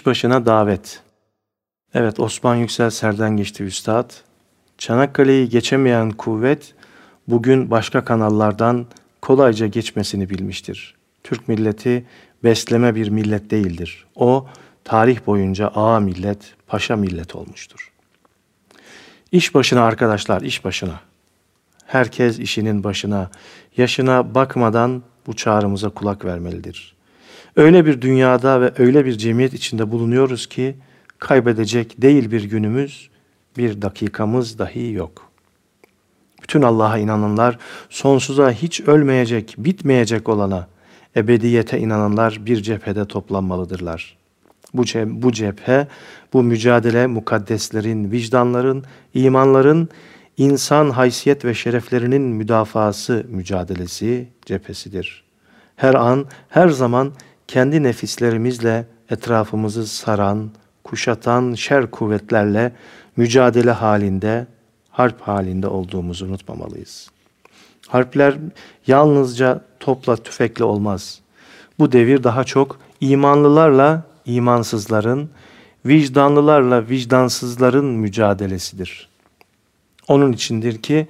[0.03, 1.01] İş başına davet.
[1.93, 4.11] Evet Osman Yüksel Serden geçti üstad.
[4.77, 6.75] Çanakkale'yi geçemeyen kuvvet
[7.27, 8.85] bugün başka kanallardan
[9.21, 10.95] kolayca geçmesini bilmiştir.
[11.23, 12.05] Türk milleti
[12.43, 14.05] besleme bir millet değildir.
[14.15, 14.47] O
[14.83, 17.91] tarih boyunca ağa millet, paşa millet olmuştur.
[19.31, 20.99] İş başına arkadaşlar, iş başına.
[21.85, 23.31] Herkes işinin başına,
[23.77, 26.92] yaşına bakmadan bu çağrımıza kulak vermelidir.
[27.55, 30.75] Öyle bir dünyada ve öyle bir cemiyet içinde bulunuyoruz ki
[31.19, 33.09] kaybedecek değil bir günümüz,
[33.57, 35.29] bir dakikamız dahi yok.
[36.43, 37.57] Bütün Allah'a inananlar
[37.89, 40.67] sonsuza hiç ölmeyecek, bitmeyecek olana,
[41.15, 44.17] ebediyete inananlar bir cephede toplanmalıdırlar.
[44.73, 45.87] Bu, ce- bu cephe,
[46.33, 49.89] bu mücadele mukaddeslerin, vicdanların, imanların,
[50.37, 55.23] insan haysiyet ve şereflerinin müdafası mücadelesi cephesidir.
[55.75, 57.11] Her an, her zaman
[57.53, 60.51] kendi nefislerimizle etrafımızı saran,
[60.83, 62.71] kuşatan şer kuvvetlerle
[63.17, 64.47] mücadele halinde,
[64.89, 67.09] harp halinde olduğumuzu unutmamalıyız.
[67.87, 68.35] Harpler
[68.87, 71.19] yalnızca topla tüfekle olmaz.
[71.79, 75.29] Bu devir daha çok imanlılarla imansızların,
[75.85, 79.09] vicdanlılarla vicdansızların mücadelesidir.
[80.07, 81.07] Onun içindir ki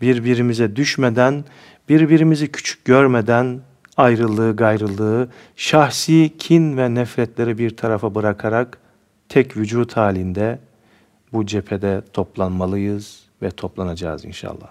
[0.00, 1.44] birbirimize düşmeden,
[1.88, 3.60] birbirimizi küçük görmeden
[3.96, 8.78] ayrılığı, gayrılığı, şahsi kin ve nefretleri bir tarafa bırakarak
[9.28, 10.58] tek vücut halinde
[11.32, 14.68] bu cephede toplanmalıyız ve toplanacağız inşallah.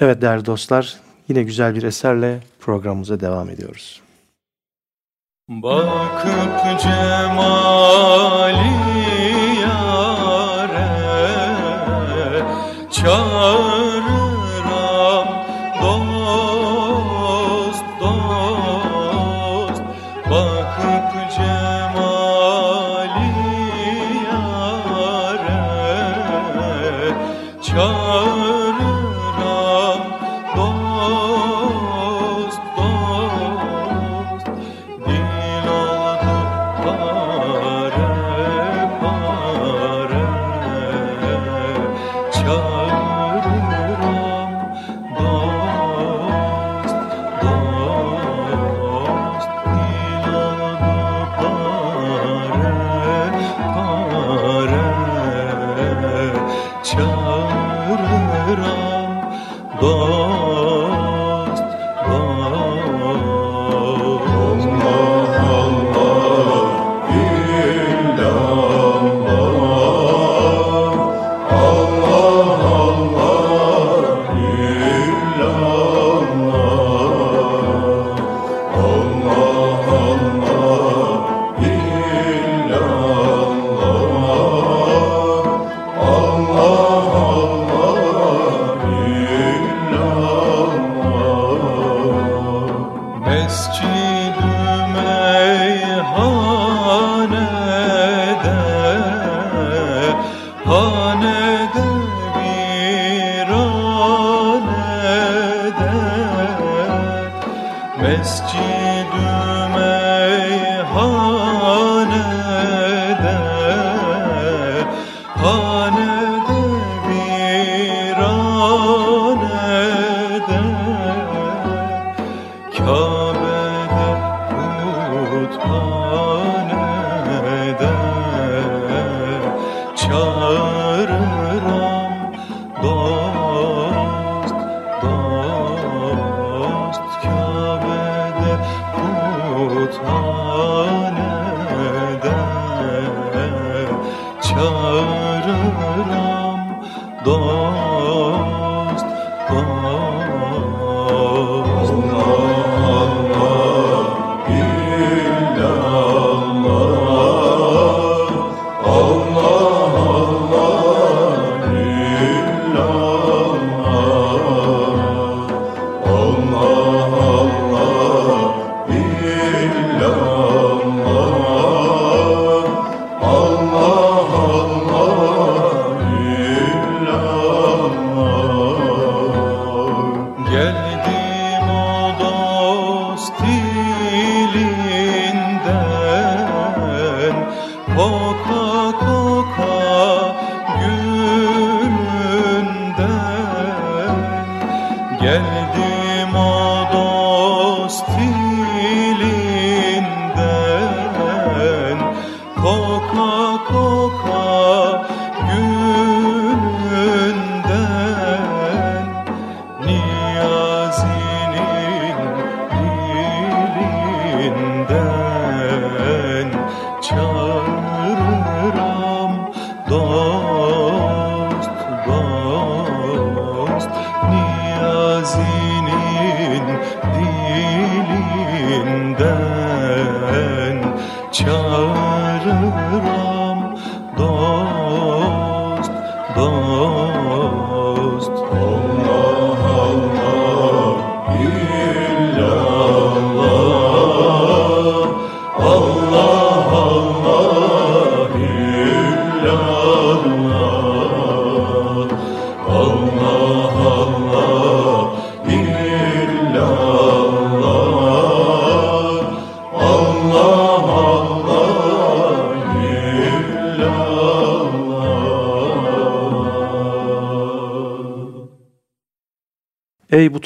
[0.00, 0.96] Evet değerli dostlar,
[1.28, 4.00] yine güzel bir eserle programımıza devam ediyoruz.
[5.48, 8.56] Bakıp cemali
[9.60, 10.86] yâre
[12.90, 13.75] çağırıram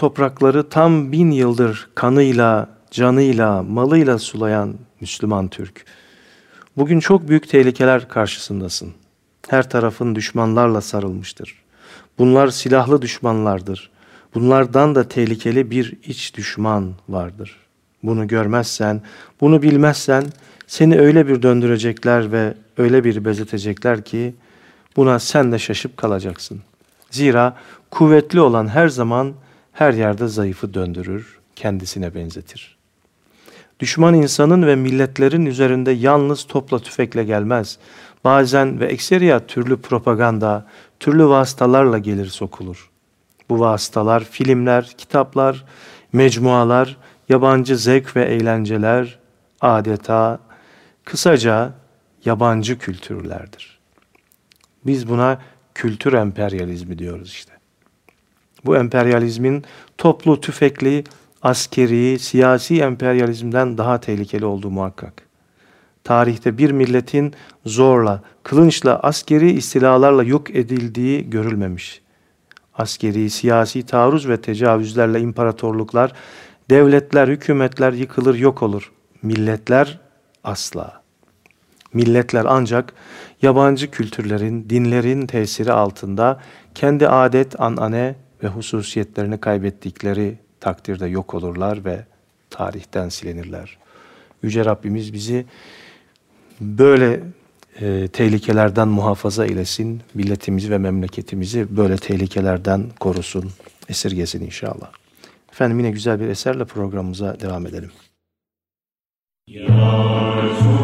[0.00, 5.84] toprakları tam bin yıldır kanıyla, canıyla, malıyla sulayan Müslüman Türk.
[6.76, 8.92] Bugün çok büyük tehlikeler karşısındasın.
[9.48, 11.54] Her tarafın düşmanlarla sarılmıştır.
[12.18, 13.90] Bunlar silahlı düşmanlardır.
[14.34, 17.56] Bunlardan da tehlikeli bir iç düşman vardır.
[18.02, 19.02] Bunu görmezsen,
[19.40, 20.24] bunu bilmezsen
[20.66, 24.34] seni öyle bir döndürecekler ve öyle bir bezetecekler ki
[24.96, 26.62] buna sen de şaşıp kalacaksın.
[27.10, 27.56] Zira
[27.90, 29.34] kuvvetli olan her zaman
[29.72, 32.76] her yerde zayıfı döndürür, kendisine benzetir.
[33.80, 37.78] Düşman insanın ve milletlerin üzerinde yalnız topla tüfekle gelmez.
[38.24, 40.66] Bazen ve ekseriya türlü propaganda,
[41.00, 42.90] türlü vasıtalarla gelir sokulur.
[43.48, 45.64] Bu vasıtalar filmler, kitaplar,
[46.12, 46.96] mecmualar,
[47.28, 49.18] yabancı zevk ve eğlenceler,
[49.60, 50.38] adeta
[51.04, 51.72] kısaca
[52.24, 53.78] yabancı kültürlerdir.
[54.86, 55.38] Biz buna
[55.74, 57.49] kültür emperyalizmi diyoruz işte.
[58.64, 59.64] Bu emperyalizmin
[59.98, 61.04] toplu tüfekli,
[61.42, 65.30] askeri, siyasi emperyalizmden daha tehlikeli olduğu muhakkak.
[66.04, 67.34] Tarihte bir milletin
[67.66, 72.00] zorla, kılınçla, askeri istilalarla yok edildiği görülmemiş.
[72.74, 76.12] Askeri, siyasi taarruz ve tecavüzlerle imparatorluklar,
[76.70, 78.92] devletler, hükümetler yıkılır, yok olur.
[79.22, 79.98] Milletler
[80.44, 81.02] asla.
[81.92, 82.92] Milletler ancak
[83.42, 86.40] yabancı kültürlerin, dinlerin tesiri altında
[86.74, 92.04] kendi adet, anane ve hususiyetlerini kaybettikleri takdirde yok olurlar ve
[92.50, 93.78] tarihten silinirler.
[94.42, 95.46] Yüce Rabbimiz bizi
[96.60, 97.20] böyle
[97.80, 103.50] e, tehlikelerden muhafaza eylesin, milletimizi ve memleketimizi böyle tehlikelerden korusun,
[103.88, 104.92] esirgesin inşallah.
[105.52, 107.90] Efendim yine güzel bir eserle programımıza devam edelim.
[109.48, 110.79] Merhaben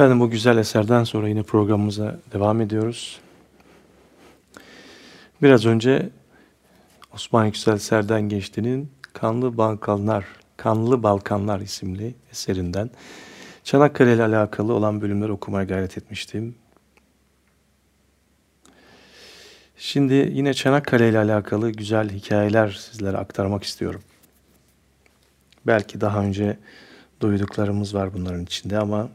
[0.00, 3.20] Efendim bu güzel eserden sonra yine programımıza devam ediyoruz.
[5.42, 6.10] Biraz önce
[7.14, 10.24] Osman Yüksel Serden Geçti'nin Kanlı Balkanlar,
[10.56, 12.90] Kanlı Balkanlar isimli eserinden
[13.64, 16.54] Çanakkale ile alakalı olan bölümleri okumaya gayret etmiştim.
[19.76, 24.02] Şimdi yine Çanakkale ile alakalı güzel hikayeler sizlere aktarmak istiyorum.
[25.66, 26.58] Belki daha önce
[27.20, 29.08] duyduklarımız var bunların içinde ama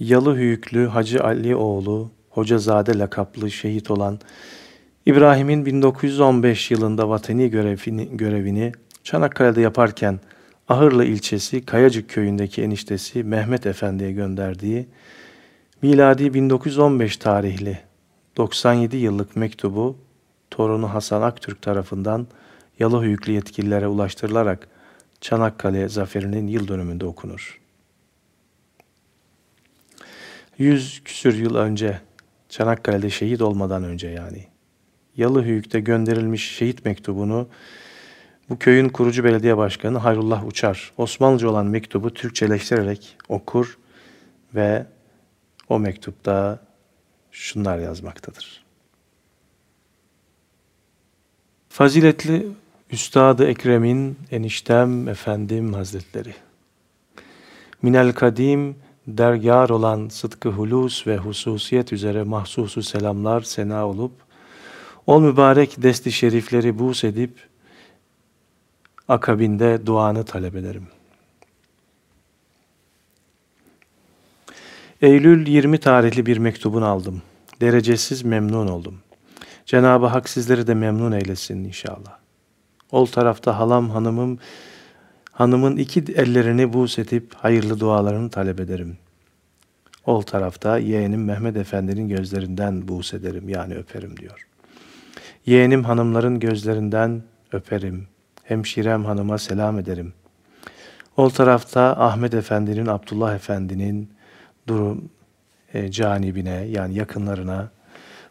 [0.00, 4.18] Yalı Hüyüklü Hacı Ali oğlu Hocazade lakaplı şehit olan
[5.06, 8.72] İbrahim'in 1915 yılında vatani görevini, görevini
[9.04, 10.20] Çanakkale'de yaparken
[10.68, 14.88] Ahırlı ilçesi Kayacık köyündeki eniştesi Mehmet Efendi'ye gönderdiği
[15.82, 17.78] miladi 1915 tarihli
[18.36, 19.96] 97 yıllık mektubu
[20.50, 22.26] torunu Hasan Aktürk tarafından
[22.78, 24.68] Yalıhüyüklü yetkililere ulaştırılarak
[25.20, 27.65] Çanakkale zaferinin yıl dönümünde okunur.
[30.58, 32.00] Yüz küsür yıl önce
[32.48, 34.46] Çanakkale'de şehit olmadan önce yani
[35.16, 37.48] Yalıhüyük'te gönderilmiş şehit mektubunu
[38.48, 43.78] bu köyün kurucu belediye başkanı Hayrullah Uçar Osmanlıca olan mektubu Türkçeleştirerek okur
[44.54, 44.86] ve
[45.68, 46.60] o mektupta
[47.30, 48.64] şunlar yazmaktadır.
[51.68, 52.46] Faziletli
[52.90, 56.34] Üstadı Ekrem'in eniştem efendim hazretleri.
[57.82, 58.76] Minel kadim
[59.06, 64.12] dergar olan sıdkı hulus ve hususiyet üzere mahsusu selamlar sena olup,
[65.06, 67.38] o mübarek desti şerifleri buğz edip,
[69.08, 70.86] akabinde duanı talep ederim.
[75.02, 77.22] Eylül 20 tarihli bir mektubunu aldım.
[77.60, 78.98] Derecesiz memnun oldum.
[79.66, 82.18] Cenab-ı Hak sizleri de memnun eylesin inşallah.
[82.92, 84.38] Ol tarafta halam hanımım
[85.36, 88.96] hanımın iki ellerini buğz edip hayırlı dualarını talep ederim.
[90.04, 94.46] Ol tarafta yeğenim Mehmet Efendi'nin gözlerinden buğz ederim yani öperim diyor.
[95.46, 97.22] Yeğenim hanımların gözlerinden
[97.52, 98.08] öperim.
[98.44, 100.12] Hemşirem hanıma selam ederim.
[101.16, 104.10] Ol tarafta Ahmet Efendi'nin, Abdullah Efendi'nin
[104.68, 105.08] durum
[105.74, 107.70] e, canibine yani yakınlarına,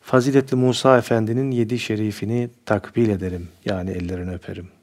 [0.01, 3.47] Faziletli Musa Efendi'nin yedi şerifini takbil ederim.
[3.65, 4.74] Yani ellerini öperim.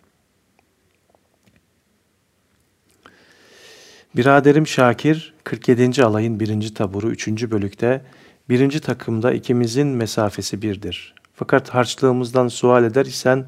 [4.16, 6.04] Biraderim Şakir, 47.
[6.04, 7.28] alayın birinci taburu 3.
[7.28, 8.00] bölükte,
[8.48, 11.14] birinci takımda ikimizin mesafesi birdir.
[11.34, 13.46] Fakat harçlığımızdan sual eder isen,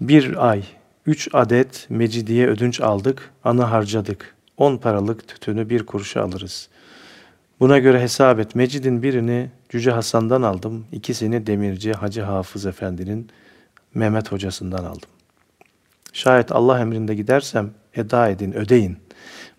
[0.00, 0.62] bir ay,
[1.06, 4.34] üç adet mecidiye ödünç aldık, anı harcadık.
[4.56, 6.68] On paralık tütünü bir kuruşa alırız.
[7.60, 8.54] Buna göre hesap et.
[8.54, 10.86] Mecidin birini Cüce Hasan'dan aldım.
[10.92, 13.30] ikisini Demirci Hacı Hafız Efendi'nin
[13.94, 15.10] Mehmet hocasından aldım.
[16.12, 18.98] Şayet Allah emrinde gidersem eda edin, ödeyin.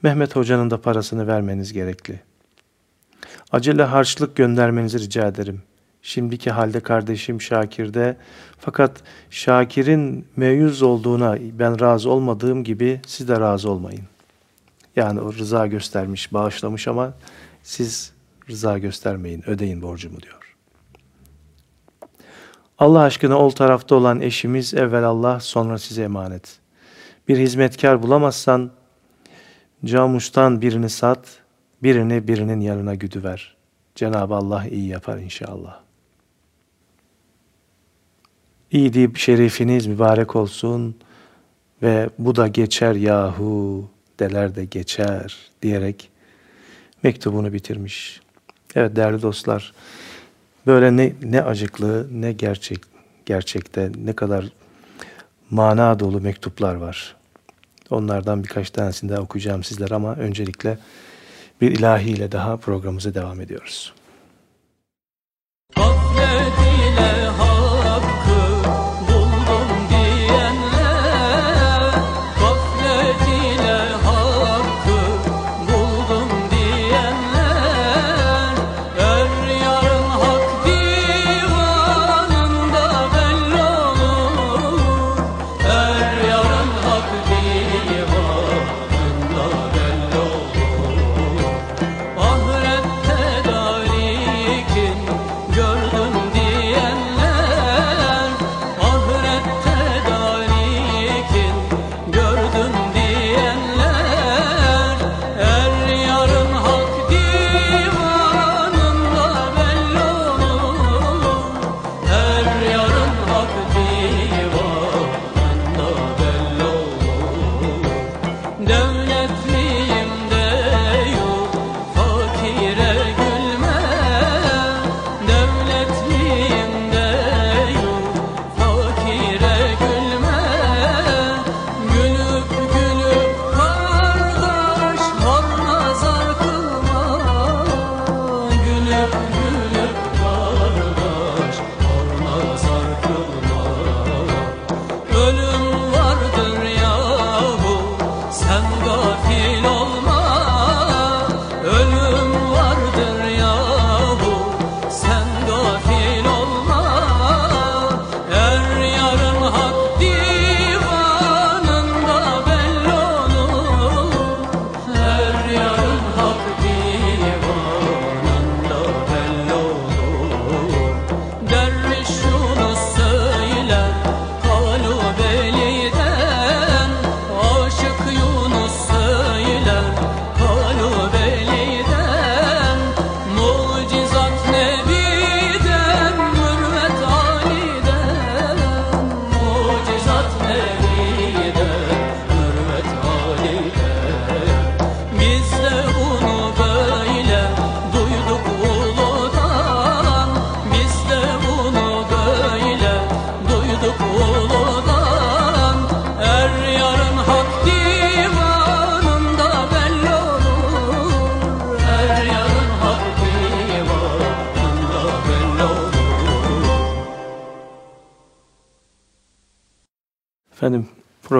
[0.04, 2.20] Mehmet hocanın da parasını vermeniz gerekli.
[3.52, 5.62] Acele harçlık göndermenizi rica ederim.
[6.02, 8.18] Şimdiki halde kardeşim Şakir'de
[8.60, 14.04] fakat Şakir'in meyüz olduğuna ben razı olmadığım gibi siz de razı olmayın.
[14.96, 17.14] Yani o rıza göstermiş, bağışlamış ama
[17.64, 18.14] siz
[18.50, 20.56] rıza göstermeyin, ödeyin borcumu diyor.
[22.78, 26.60] Allah aşkına ol tarafta olan eşimiz evvel Allah sonra size emanet.
[27.28, 28.72] Bir hizmetkar bulamazsan
[29.86, 31.42] camuştan birini sat,
[31.84, 33.56] birini birinin yanına güdüver.
[33.96, 35.80] Cenab-ı Allah iyi yapar inşallah.
[38.72, 40.96] İyidi şerifiniz mübarek olsun
[41.82, 46.10] ve bu da geçer yahu deler de geçer diyerek
[47.04, 48.22] mektubunu bitirmiş.
[48.76, 49.74] Evet değerli dostlar,
[50.68, 52.80] böyle ne, ne acıklı ne gerçek
[53.26, 54.46] gerçekte ne kadar
[55.50, 57.16] mana dolu mektuplar var.
[57.94, 60.78] Onlardan birkaç tanesini daha okuyacağım sizler ama öncelikle
[61.62, 63.94] bir ilahiyle daha programımıza devam ediyoruz.
[65.76, 66.03] Gaflet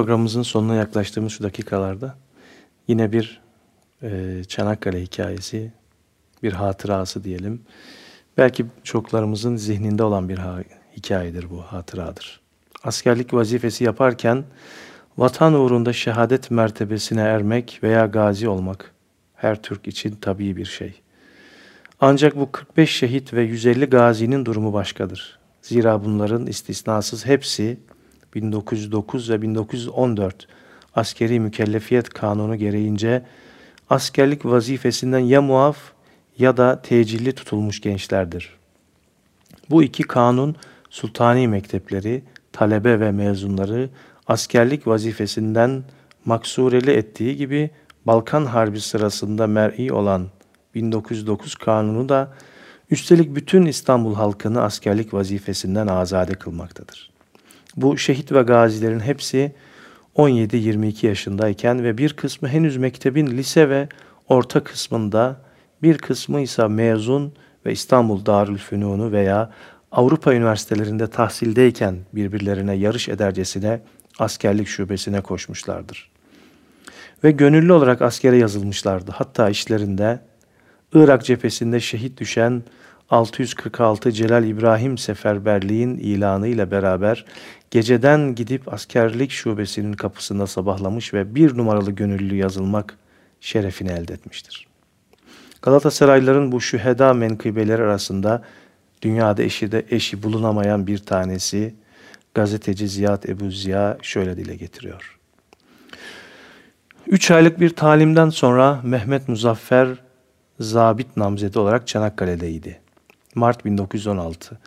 [0.04, 2.16] programımızın sonuna yaklaştığımız şu dakikalarda
[2.88, 3.42] yine bir
[4.02, 5.72] e, Çanakkale hikayesi,
[6.44, 7.62] bir hatırası diyelim.
[8.38, 10.64] Belki çoklarımızın zihninde olan bir ha-
[10.98, 12.42] hikayedir bu, hatıradır.
[12.84, 14.44] Askerlik vazifesi yaparken
[15.18, 18.92] vatan uğrunda şehadet mertebesine ermek veya gazi olmak
[19.36, 21.02] her Türk için tabii bir şey.
[22.00, 25.40] Ancak bu 45 şehit ve 150 gazinin durumu başkadır.
[25.62, 27.78] Zira bunların istisnasız hepsi
[28.36, 30.48] 1909 ve 1914
[30.96, 33.24] askeri mükellefiyet kanunu gereğince
[33.90, 35.78] askerlik vazifesinden ya muaf
[36.38, 38.50] ya da tecilli tutulmuş gençlerdir.
[39.70, 40.56] Bu iki kanun
[40.90, 43.90] sultani mektepleri, talebe ve mezunları
[44.28, 45.84] askerlik vazifesinden
[46.26, 47.70] maksureli ettiği gibi
[48.06, 50.28] Balkan Harbi sırasında mer'i olan
[50.76, 52.34] 1909 kanunu da
[52.92, 57.13] üstelik bütün İstanbul halkını askerlik vazifesinden azade kılmaktadır.
[57.78, 59.52] Bu şehit ve gazilerin hepsi
[60.16, 63.88] 17-22 yaşındayken ve bir kısmı henüz mektebin lise ve
[64.30, 65.42] orta kısmında,
[65.84, 67.34] bir kısmı ise mezun
[67.66, 69.52] ve İstanbul Darülfünunu veya
[69.92, 73.82] Avrupa üniversitelerinde tahsildeyken birbirlerine yarış edercesine
[74.20, 76.12] askerlik şubesine koşmuşlardır.
[77.24, 79.12] Ve gönüllü olarak askere yazılmışlardı.
[79.12, 80.20] Hatta işlerinde
[80.94, 82.64] Irak cephesinde şehit düşen
[83.14, 87.26] 646 Celal İbrahim Seferberliğin ilanı ile beraber
[87.72, 92.98] geceden gidip askerlik şubesinin kapısında sabahlamış ve bir numaralı gönüllü yazılmak
[93.42, 94.68] şerefini elde etmiştir.
[95.62, 98.44] Galatasaraylıların bu şüheda menkıbeleri arasında
[99.02, 101.76] dünyada eşi de eşi bulunamayan bir tanesi
[102.34, 105.20] gazeteci Ziyad Ebu Ziya şöyle dile getiriyor.
[107.08, 109.88] Üç aylık bir talimden sonra Mehmet Muzaffer
[110.60, 112.83] zabit namzedi olarak Çanakkale'deydi.
[113.36, 114.60] Mart 1916.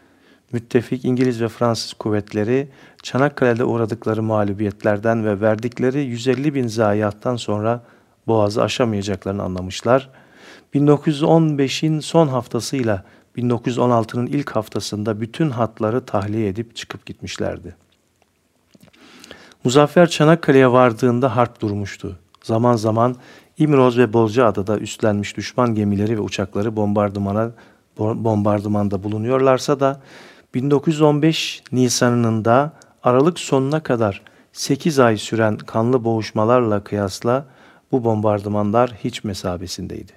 [0.52, 2.68] Müttefik İngiliz ve Fransız kuvvetleri
[3.02, 7.82] Çanakkale'de uğradıkları mağlubiyetlerden ve verdikleri 150 bin zayiattan sonra
[8.26, 10.10] boğazı aşamayacaklarını anlamışlar.
[10.74, 13.04] 1915'in son haftasıyla
[13.36, 17.76] 1916'nın ilk haftasında bütün hatları tahliye edip çıkıp gitmişlerdi.
[19.64, 22.18] Muzaffer Çanakkale'ye vardığında harp durmuştu.
[22.42, 23.16] Zaman zaman
[23.58, 27.50] İmroz ve Bozcaada'da üstlenmiş düşman gemileri ve uçakları bombardımana
[27.98, 30.00] bombardımanda bulunuyorlarsa da
[30.54, 32.72] 1915 Nisan'ında
[33.02, 34.22] Aralık sonuna kadar
[34.52, 37.46] 8 ay süren kanlı boğuşmalarla kıyasla
[37.92, 40.12] bu bombardımanlar hiç mesabesindeydi.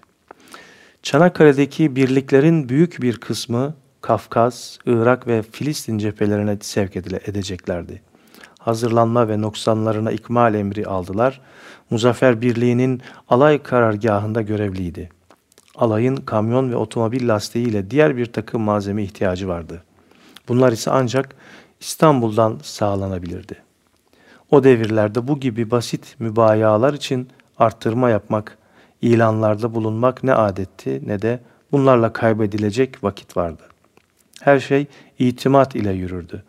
[1.04, 8.02] Çanakkale'deki birliklerin büyük bir kısmı Kafkas, Irak ve Filistin cephelerine sevk edeceklerdi.
[8.60, 11.42] Hazırlanma ve noksanlarına ikmal emri aldılar.
[11.90, 15.10] Muzaffer Birliği'nin alay karargahında görevliydi.
[15.80, 19.84] Alayın kamyon ve otomobil lastiği ile diğer bir takım malzeme ihtiyacı vardı.
[20.48, 21.36] Bunlar ise ancak
[21.80, 23.56] İstanbul'dan sağlanabilirdi.
[24.52, 28.58] O devirlerde bu gibi basit mübayalar için arttırma yapmak,
[29.02, 31.40] ilanlarda bulunmak ne adetti ne de
[31.72, 33.64] bunlarla kaybedilecek vakit vardı.
[34.42, 34.88] Her şey
[35.20, 36.44] itimat ile yürürdü.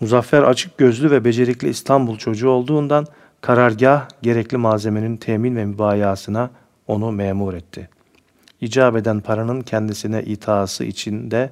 [0.00, 3.06] Muzaffer açık gözlü ve becerikli İstanbul çocuğu olduğundan
[3.40, 6.50] karargah gerekli malzemenin temin ve mübayasına
[6.86, 7.88] onu memur etti.
[8.62, 11.50] İcab eden paranın kendisine itaası içinde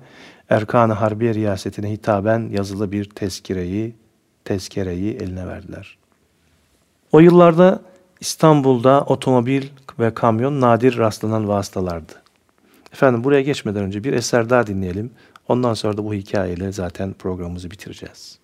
[0.49, 3.95] Erkan-ı Harbiye riyasetine hitaben yazılı bir tezkireyi,
[4.45, 5.99] tezkereyi eline verdiler.
[7.13, 7.83] O yıllarda
[8.21, 9.63] İstanbul'da otomobil
[9.99, 12.13] ve kamyon nadir rastlanan vasıtalardı.
[12.93, 15.11] Efendim buraya geçmeden önce bir eser daha dinleyelim.
[15.49, 18.39] Ondan sonra da bu hikayeyle zaten programımızı bitireceğiz.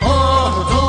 [0.00, 0.85] Ah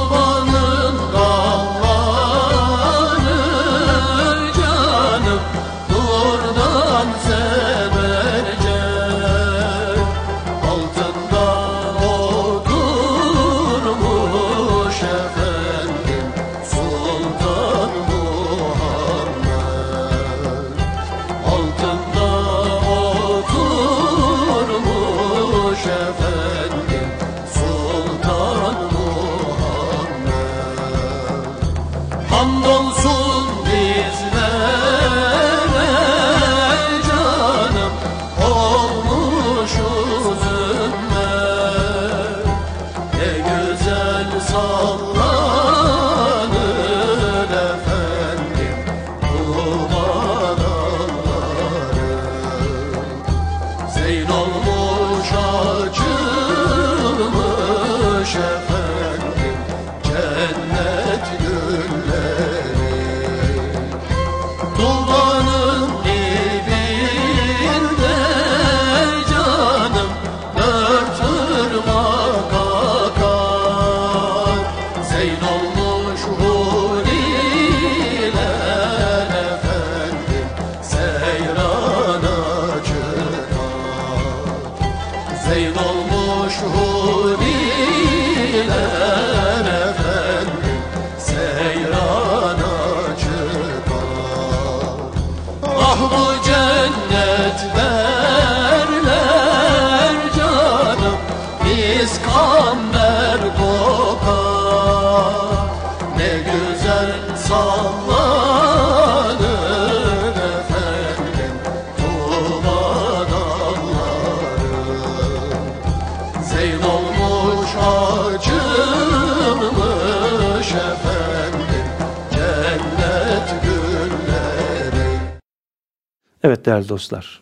[126.67, 127.41] değerli dostlar,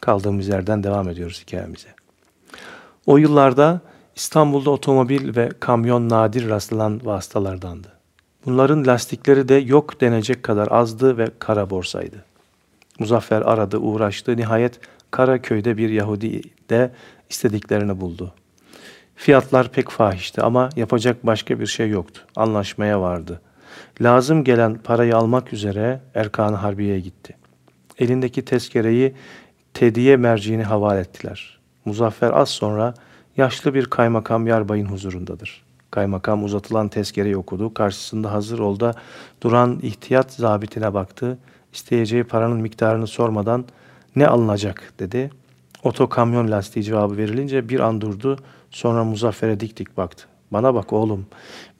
[0.00, 1.88] kaldığımız yerden devam ediyoruz hikayemize.
[3.06, 3.80] O yıllarda
[4.16, 7.88] İstanbul'da otomobil ve kamyon nadir rastlanan vasıtalardandı.
[8.46, 12.24] Bunların lastikleri de yok denecek kadar azdı ve kara borsaydı.
[12.98, 14.36] Muzaffer aradı, uğraştı.
[14.36, 14.80] Nihayet
[15.10, 16.90] Karaköy'de bir Yahudi de
[17.30, 18.34] istediklerini buldu.
[19.16, 22.20] Fiyatlar pek fahişti ama yapacak başka bir şey yoktu.
[22.36, 23.40] Anlaşmaya vardı.
[24.00, 27.37] Lazım gelen parayı almak üzere Erkan Harbiye'ye gitti.
[27.98, 29.14] Elindeki tezkereyi
[29.74, 31.58] tediye merciğini havale ettiler.
[31.84, 32.94] Muzaffer az sonra
[33.36, 35.62] yaşlı bir kaymakam yarbayın huzurundadır.
[35.90, 37.74] Kaymakam uzatılan tezkereyi okudu.
[37.74, 38.94] Karşısında hazır olda
[39.42, 41.38] duran ihtiyat zabitine baktı.
[41.72, 43.64] İsteyeceği paranın miktarını sormadan
[44.16, 45.30] ne alınacak dedi.
[45.82, 48.38] Oto kamyon lastiği cevabı verilince bir an durdu.
[48.70, 50.24] Sonra Muzaffer'e dik dik baktı.
[50.50, 51.26] Bana bak oğlum.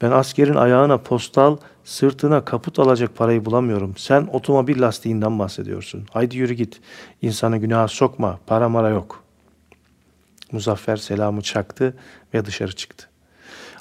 [0.01, 3.93] Ben askerin ayağına postal, sırtına kaput alacak parayı bulamıyorum.
[3.97, 6.05] Sen otomobil lastiğinden bahsediyorsun.
[6.11, 6.81] Haydi yürü git.
[7.21, 8.39] İnsanı günaha sokma.
[8.47, 9.23] Para mara yok.
[10.51, 11.97] Muzaffer selamı çaktı
[12.33, 13.09] ve dışarı çıktı.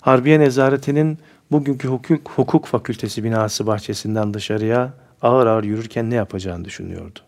[0.01, 1.19] Harbiye Nezaretinin
[1.51, 7.19] bugünkü hukuk, hukuk fakültesi binası bahçesinden dışarıya ağır ağır yürürken ne yapacağını düşünüyordu.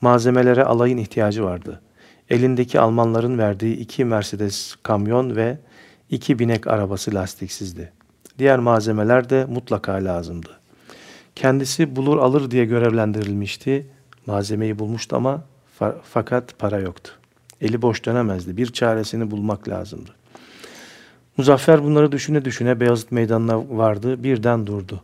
[0.00, 1.80] Malzemelere alayın ihtiyacı vardı.
[2.30, 5.58] Elindeki Almanların verdiği iki Mercedes kamyon ve
[6.10, 7.92] iki binek arabası lastiksizdi.
[8.38, 10.60] Diğer malzemeler de mutlaka lazımdı.
[11.34, 13.86] Kendisi bulur alır diye görevlendirilmişti.
[14.26, 15.44] Malzemeyi bulmuştu ama
[15.80, 17.12] fa- fakat para yoktu.
[17.60, 18.56] Eli boş dönemezdi.
[18.56, 20.10] Bir çaresini bulmak lazımdı.
[21.36, 24.22] Muzaffer bunları düşüne düşüne Beyazıt Meydanı'na vardı.
[24.22, 25.02] Birden durdu.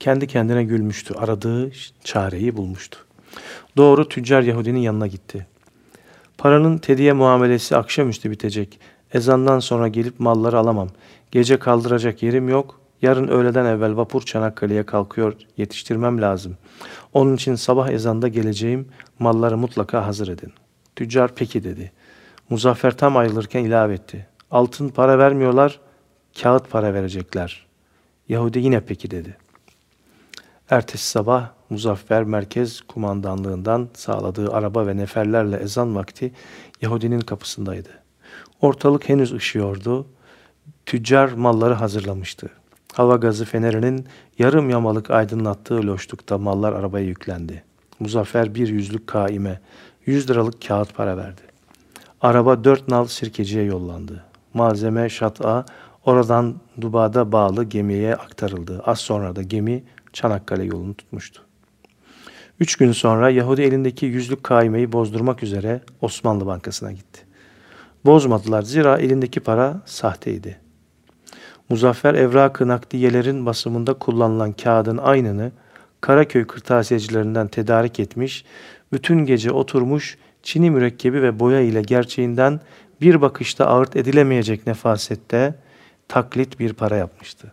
[0.00, 1.14] Kendi kendine gülmüştü.
[1.14, 1.70] Aradığı
[2.04, 2.98] çareyi bulmuştu.
[3.76, 5.46] Doğru tüccar Yahudinin yanına gitti.
[6.38, 8.80] Paranın tediye muamelesi akşamüstü bitecek.
[9.12, 10.88] Ezandan sonra gelip malları alamam.
[11.30, 12.80] Gece kaldıracak yerim yok.
[13.02, 15.34] Yarın öğleden evvel vapur Çanakkale'ye kalkıyor.
[15.56, 16.56] Yetiştirmem lazım.
[17.12, 18.88] Onun için sabah ezanda geleceğim.
[19.18, 20.52] Malları mutlaka hazır edin.
[20.96, 21.92] Tüccar peki dedi.
[22.50, 24.26] Muzaffer tam ayrılırken ilave etti.
[24.50, 25.80] Altın para vermiyorlar,
[26.42, 27.66] kağıt para verecekler.
[28.28, 29.36] Yahudi yine peki dedi.
[30.70, 36.32] Ertesi sabah Muzaffer Merkez Kumandanlığından sağladığı araba ve neferlerle ezan vakti
[36.82, 37.88] Yahudinin kapısındaydı.
[38.60, 40.06] Ortalık henüz ışıyordu.
[40.86, 42.50] Tüccar malları hazırlamıştı.
[42.94, 44.06] Hava gazı fenerinin
[44.38, 47.64] yarım yamalık aydınlattığı loşlukta mallar arabaya yüklendi.
[48.00, 49.60] Muzaffer bir yüzlük kaime,
[50.06, 51.42] yüz liralık kağıt para verdi.
[52.20, 54.24] Araba dört nal sirkeciye yollandı.
[54.54, 55.64] Malzeme şat'a
[56.04, 58.82] oradan Duba'da bağlı gemiye aktarıldı.
[58.86, 61.47] Az sonra da gemi Çanakkale yolunu tutmuştu.
[62.60, 67.20] Üç gün sonra Yahudi elindeki yüzlük kaimeyi bozdurmak üzere Osmanlı Bankası'na gitti.
[68.04, 70.58] Bozmadılar zira elindeki para sahteydi.
[71.68, 75.52] Muzaffer evrak-ı nakdiyelerin basımında kullanılan kağıdın aynını
[76.00, 78.44] Karaköy kırtasiyecilerinden tedarik etmiş,
[78.92, 82.60] bütün gece oturmuş çini mürekkebi ve boya ile gerçeğinden
[83.00, 85.54] bir bakışta ağırt edilemeyecek nefasette
[86.08, 87.52] taklit bir para yapmıştı.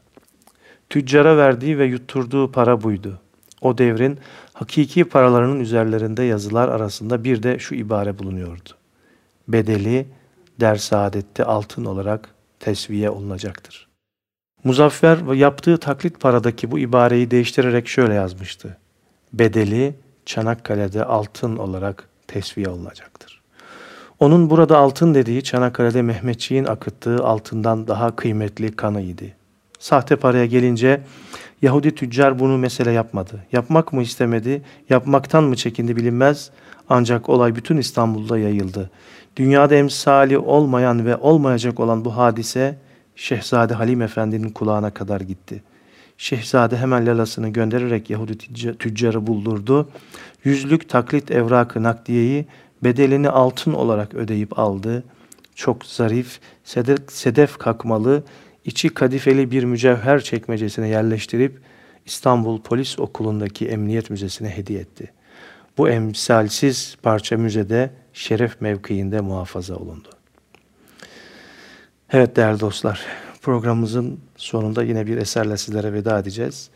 [0.89, 3.19] Tüccara verdiği ve yutturduğu para buydu.
[3.61, 4.19] O devrin
[4.55, 8.69] hakiki paralarının üzerlerinde yazılar arasında bir de şu ibare bulunuyordu.
[9.47, 10.07] Bedeli
[10.59, 12.29] der saadette altın olarak
[12.59, 13.87] tesviye olunacaktır.
[14.63, 18.77] Muzaffer yaptığı taklit paradaki bu ibareyi değiştirerek şöyle yazmıştı.
[19.33, 19.95] Bedeli
[20.25, 23.41] Çanakkale'de altın olarak tesviye olunacaktır.
[24.19, 29.25] Onun burada altın dediği Çanakkale'de Mehmetçiğin akıttığı altından daha kıymetli kanıydı.
[29.79, 31.01] Sahte paraya gelince
[31.61, 33.45] Yahudi tüccar bunu mesele yapmadı.
[33.51, 36.49] Yapmak mı istemedi, yapmaktan mı çekindi bilinmez.
[36.89, 38.89] Ancak olay bütün İstanbul'da yayıldı.
[39.35, 42.77] Dünyada emsali olmayan ve olmayacak olan bu hadise
[43.15, 45.63] Şehzade Halim Efendi'nin kulağına kadar gitti.
[46.17, 48.37] Şehzade hemen lalasını göndererek Yahudi
[48.77, 49.89] tüccarı buldurdu.
[50.43, 52.45] Yüzlük taklit evrakı nakdiyeyi
[52.83, 55.03] bedelini altın olarak ödeyip aldı.
[55.55, 58.23] Çok zarif, sedef, sedef kakmalı,
[58.65, 61.59] içi kadifeli bir mücevher çekmecesine yerleştirip
[62.05, 65.11] İstanbul Polis Okulu'ndaki Emniyet Müzesi'ne hediye etti.
[65.77, 70.09] Bu emsalsiz parça müzede şeref mevkiinde muhafaza olundu.
[72.11, 73.01] Evet değerli dostlar,
[73.41, 76.69] programımızın sonunda yine bir eserle sizlere veda edeceğiz.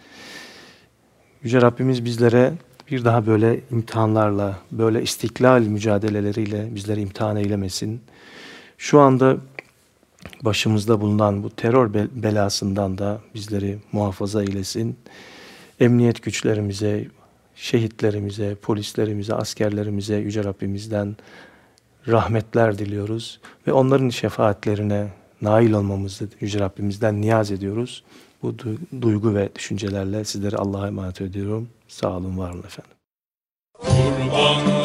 [1.44, 2.54] Yüce Rabbimiz bizlere
[2.92, 8.02] bir daha böyle imtihanlarla, böyle istiklal mücadeleleriyle bizleri imtihan eylemesin.
[8.78, 9.38] Şu anda
[10.41, 14.97] başımızda bulunan bu terör belasından da bizleri muhafaza eylesin.
[15.80, 17.07] Emniyet güçlerimize,
[17.55, 21.15] şehitlerimize, polislerimize, askerlerimize Yüce Rabbimizden
[22.07, 25.07] rahmetler diliyoruz ve onların şefaatlerine
[25.41, 28.03] nail olmamızı Yüce Rabbimizden niyaz ediyoruz.
[28.41, 31.69] Bu du- duygu ve düşüncelerle sizleri Allah'a emanet ediyorum.
[31.88, 32.91] Sağ olun, var olun efendim.
[33.73, 34.78] Kurbanlar